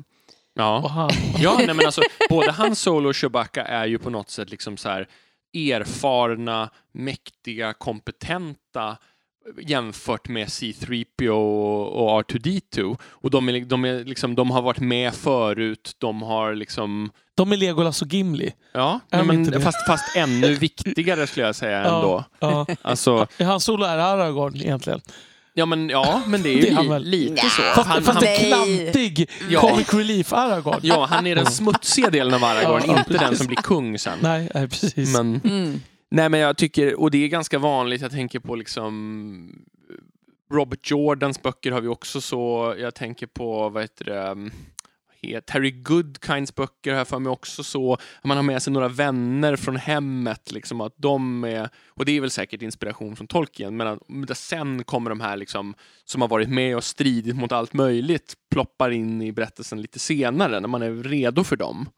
[0.54, 1.10] Ja.
[1.38, 4.78] Ja, nej men alltså, både Han Solo och Chewbacca är ju på något sätt liksom
[4.78, 5.08] så här
[5.54, 8.98] erfarna, mäktiga, kompetenta
[9.62, 12.98] jämfört med C3PO och och R2D2.
[13.10, 17.12] Och de, är, de, är liksom, de har varit med förut, de har liksom...
[17.36, 18.54] de är Legolas och Gimli.
[18.74, 19.62] Ja, nej, men, det?
[19.62, 22.24] fast, fast ännu viktigare skulle jag säga ändå.
[22.40, 23.28] Ja, Alltså.
[23.40, 25.02] Han solo är Aragorn egentligen.
[25.54, 27.04] Ja, men, ja, men det är ju Det är väl.
[27.04, 27.62] lite så.
[27.62, 29.60] Fast, Han, fast han, en klantig Ja.
[29.62, 30.80] comic relief Aragorn.
[30.84, 34.20] ja, han är den smutsiga delen av Aragorn, Ja, inte den som blir kung sen.
[34.22, 35.14] Nej, nej, precis.
[35.18, 35.82] Men, Mm.
[36.12, 39.52] Nej men jag tycker, och det är ganska vanligt, jag tänker på liksom
[40.54, 44.52] Robert Jordans böcker har vi också så, jag tänker på, vad heter det, vad
[45.46, 47.98] Terry Goodkinds böcker har jag för mig också så.
[48.24, 50.52] Man har med sig några vänner från hemmet.
[50.52, 54.84] Liksom, att de är, och det är väl säkert inspiration från Tolkien, men att, sen
[54.84, 55.74] kommer de här liksom,
[56.06, 60.60] som har varit med och stridit mot allt möjligt ploppar in i berättelsen lite senare,
[60.60, 61.90] när man är redo för dem.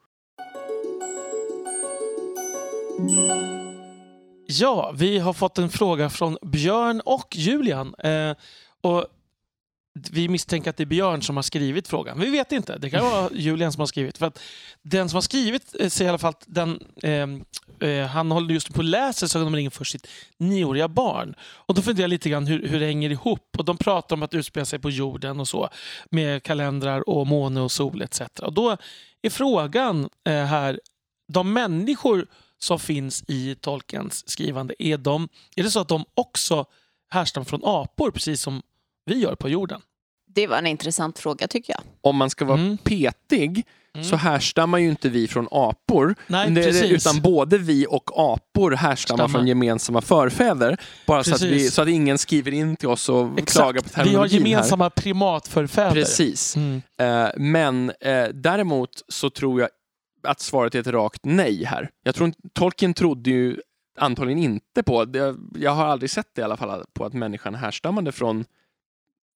[4.48, 7.96] Ja, vi har fått en fråga från Björn och Julian.
[7.96, 8.36] Eh,
[8.82, 9.06] och
[9.96, 12.20] vi misstänker att det är Björn som har skrivit frågan.
[12.20, 12.78] Vi vet inte.
[12.78, 14.18] Det kan vara Julian som har skrivit.
[14.18, 14.40] För att
[14.82, 18.54] den som har skrivit eh, säger i alla fall att den, eh, eh, han håller
[18.54, 21.36] just på att läsa Sagan om ringen för sitt nioåriga barn.
[21.42, 23.56] Och då funderar jag lite grann hur, hur det hänger ihop.
[23.58, 25.70] Och de pratar om att utspela sig på jorden och så.
[26.10, 28.22] Med kalendrar och måne och sol etc.
[28.42, 28.78] Och då
[29.22, 30.80] är frågan eh, här,
[31.34, 32.28] de människor
[32.60, 36.66] som finns i Tolkiens skrivande, är, de, är det så att de också
[37.10, 38.62] härstammar från apor precis som
[39.06, 39.82] vi gör på jorden?
[40.36, 41.82] Det var en intressant fråga tycker jag.
[42.02, 42.78] Om man ska vara Mm.
[42.78, 44.06] petig Mm.
[44.08, 46.16] så härstammar ju inte vi från apor.
[46.28, 46.92] Nej, Det- precis.
[47.08, 49.40] utan både vi och apor härstammar Stammar.
[49.40, 50.78] från gemensamma förfäder.
[51.08, 51.74] Bara så att, vi, Precis.
[51.74, 53.98] så att ingen skriver in till oss och klagar på Exakt.
[53.98, 54.50] Vi har terminologin här.
[54.50, 55.92] gemensamma primatförfäder.
[55.92, 56.56] Precis.
[56.56, 56.82] Mm.
[57.00, 59.70] Eh, men eh, däremot så tror jag
[60.28, 61.90] att svaret är ett rakt nej här.
[62.04, 63.58] Jag tror Tolkien trodde ju
[64.00, 67.56] antagligen inte på, det, jag har aldrig sett det i alla fall, på att människan
[67.56, 68.46] härstammade från,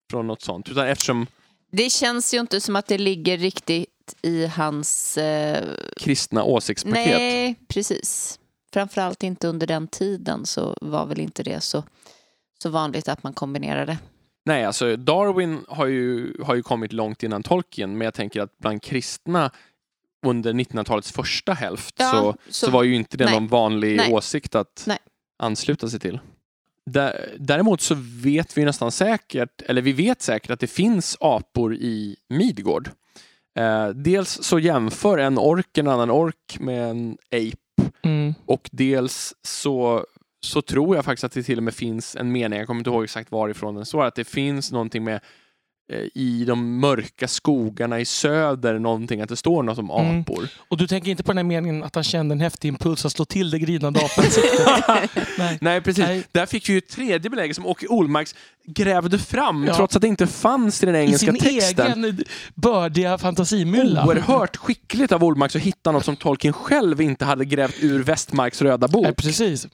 [0.10, 0.70] från något sånt.
[0.70, 1.28] Utan eftersom
[1.72, 5.18] Det känns ju inte som att det ligger riktigt i hans...
[5.18, 7.05] Eh, kristna åsiktspaket.
[7.18, 8.39] nej, precis.
[8.74, 11.84] Framförallt inte under den tiden så var väl inte det så,
[12.64, 13.97] så vanligt att man kombinerade.
[14.45, 18.57] Nej, alltså Darwin har ju, har ju kommit långt innan Tolkien, men jag tänker att
[18.57, 19.51] bland kristna
[20.26, 23.34] under 1900-talets första hälft Ja, så, så, så- var ju inte det nej.
[23.34, 24.14] någon vanlig Nej.
[24.14, 24.97] åsikt att Nej.
[25.39, 26.20] ansluta sig till.
[26.94, 31.74] Dä- Däremot så vet vi nästan säkert, eller vi vet säkert att det finns apor
[31.74, 32.90] i Midgård.
[33.60, 37.58] Eh, dels så jämför en ork en annan ork med en ape
[38.04, 38.34] Mm.
[38.46, 40.06] och dels så,
[40.46, 42.90] så tror jag faktiskt att det till och med finns en mening, jag kommer inte
[42.90, 45.20] ihåg exakt varifrån den står, att det finns någonting med
[46.14, 50.22] i de mörka skogarna i söder, någonting, att det står något om Mm.
[50.22, 50.48] apor.
[50.68, 53.12] Och du tänker inte på den här meningen att han kände en häftig impuls att
[53.12, 54.68] slå till det grinande apansiktet?
[55.38, 55.58] Nej.
[55.62, 56.04] Nej, precis.
[56.06, 56.24] Nej.
[56.32, 58.36] Där fick vi ju ett tredje belägg som Åke Olmarks
[58.68, 59.76] grävde fram, Ja.
[59.76, 62.04] trots att det inte fanns i den I engelska sin texten.
[62.04, 62.24] egen
[62.56, 64.06] bördiga fantasimylla.
[64.06, 68.62] Oerhört skickligt av Olmarks att hitta något som Tolkien själv inte hade grävt ur Westmarks
[68.62, 69.04] röda bok.
[69.04, 69.68] Nej, precis.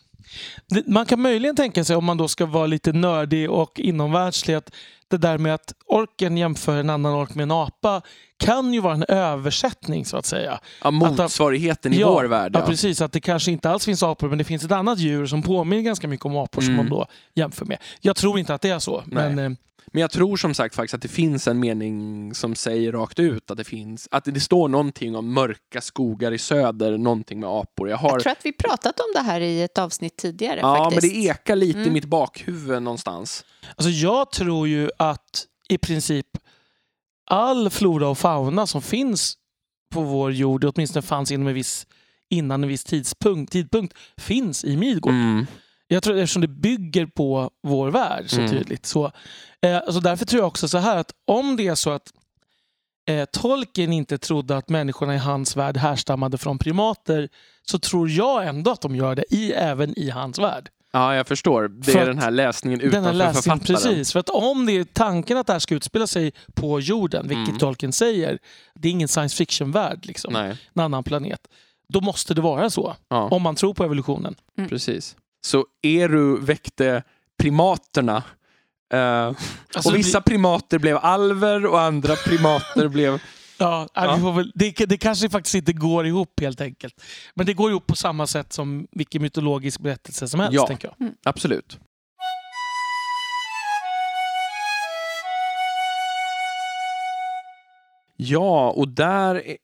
[0.85, 4.71] Man kan möjligen tänka sig, om man då ska vara lite nördig och inomvärldslig, att
[5.07, 8.01] det där med att orken jämför en annan ork med en apa
[8.37, 10.59] kan ju vara en översättning så att säga.
[10.83, 12.51] Ja, motsvarigheten i ja, vår värld.
[12.55, 12.59] Ja.
[12.59, 12.65] Ja.
[12.65, 13.01] precis.
[13.01, 15.83] Att det kanske inte alls finns apor, men det finns ett annat djur som påminner
[15.83, 16.85] ganska mycket om apor som Mm.
[16.85, 17.05] man då
[17.35, 17.77] jämför med.
[18.01, 19.03] Jag tror inte att det är så.
[19.05, 19.29] Nej.
[19.35, 19.57] Men, eh,
[19.93, 23.51] Men jag tror som sagt faktiskt att det finns en mening som säger rakt ut
[23.51, 27.89] att det finns, att det står någonting om mörka skogar i söder, någonting med apor.
[27.89, 30.83] Jag har, Jag tror att vi pratat om det här i ett avsnitt tidigare ja,
[30.83, 31.13] faktiskt.
[31.13, 31.93] men det ekar lite i Mm.
[31.93, 33.45] mitt bakhuvud någonstans.
[33.75, 36.27] Alltså jag tror ju att i princip
[37.31, 39.37] all flora och fauna som finns
[39.93, 41.87] på vår jord, åtminstone fanns inom en viss,
[42.29, 45.13] innan en viss tidpunkt, tidpunkt finns i Midgård.
[45.13, 45.45] Mm.
[45.87, 48.51] Jag tror eftersom det bygger på vår värld så Mm.
[48.51, 48.85] tydligt.
[48.85, 49.11] Så,
[49.61, 52.11] eh, alltså därför tror jag också så här att om det är så att
[53.09, 57.29] eh, Tolkien inte trodde att människorna i hans värld härstammade från primater
[57.63, 60.69] så tror jag ändå att de gör det i, även i hans värld.
[60.91, 61.67] Ja, jag förstår.
[61.67, 63.59] Det För är den här läsningen utanför läsning, författaren.
[63.93, 64.11] precis.
[64.11, 67.47] För att om det är tanken att det här ska utspela sig på jorden, vilket
[67.47, 67.59] Mm.
[67.59, 68.39] Tolkien säger,
[68.75, 71.39] det är ingen science fiction-värld, liksom, Nej, en annan planet.
[71.89, 74.35] Då måste det vara så, ja, om man tror på evolutionen.
[74.69, 75.15] precis.
[75.45, 77.03] Så Eru väckte
[77.39, 78.23] primaterna.
[78.93, 78.99] Eh,
[79.75, 83.21] Alltså, och vissa primater blev alver och andra primater blev...
[83.57, 84.15] Ja, Ja.
[84.15, 87.01] Vi får väl, det, det kanske faktiskt inte går ihop helt enkelt.
[87.33, 90.53] Men det går ihop på samma sätt som vilken mytologisk berättelse som helst.
[90.55, 90.67] Ja.
[90.67, 91.11] Tänker jag.
[91.23, 91.79] Absolut.
[98.17, 99.57] Ja, och där är-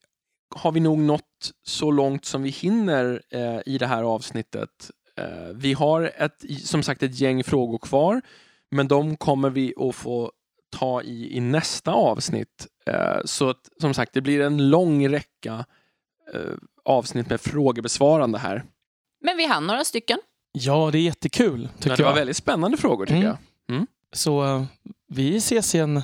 [0.55, 4.91] har vi nog nått så långt som vi hinner eh, i det här avsnittet.
[5.17, 8.21] Eh, vi har ett, som sagt ett gäng frågor kvar,
[8.71, 10.31] men de kommer vi att få
[10.77, 12.67] ta i, i nästa avsnitt.
[12.87, 15.65] Eh, så att, som sagt, det blir en lång räcka
[16.33, 16.41] eh,
[16.85, 18.63] avsnitt med frågebesvarande här.
[19.23, 20.19] Men vi hann några stycken.
[20.51, 22.15] Ja, det är jättekul tycker det var jag.
[22.15, 23.35] väldigt spännande frågor tycker Mm.
[23.67, 23.85] jag.
[24.13, 24.63] Så eh,
[25.07, 26.01] vi ses igen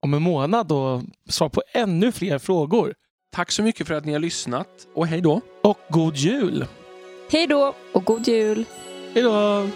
[0.00, 2.94] om en månad och svarar på ännu fler frågor.
[3.32, 5.40] Tack så mycket för att ni har lyssnat och hej då!
[5.62, 6.66] Och god jul!
[7.30, 8.64] Hej då och god jul!
[9.14, 9.66] Hej då!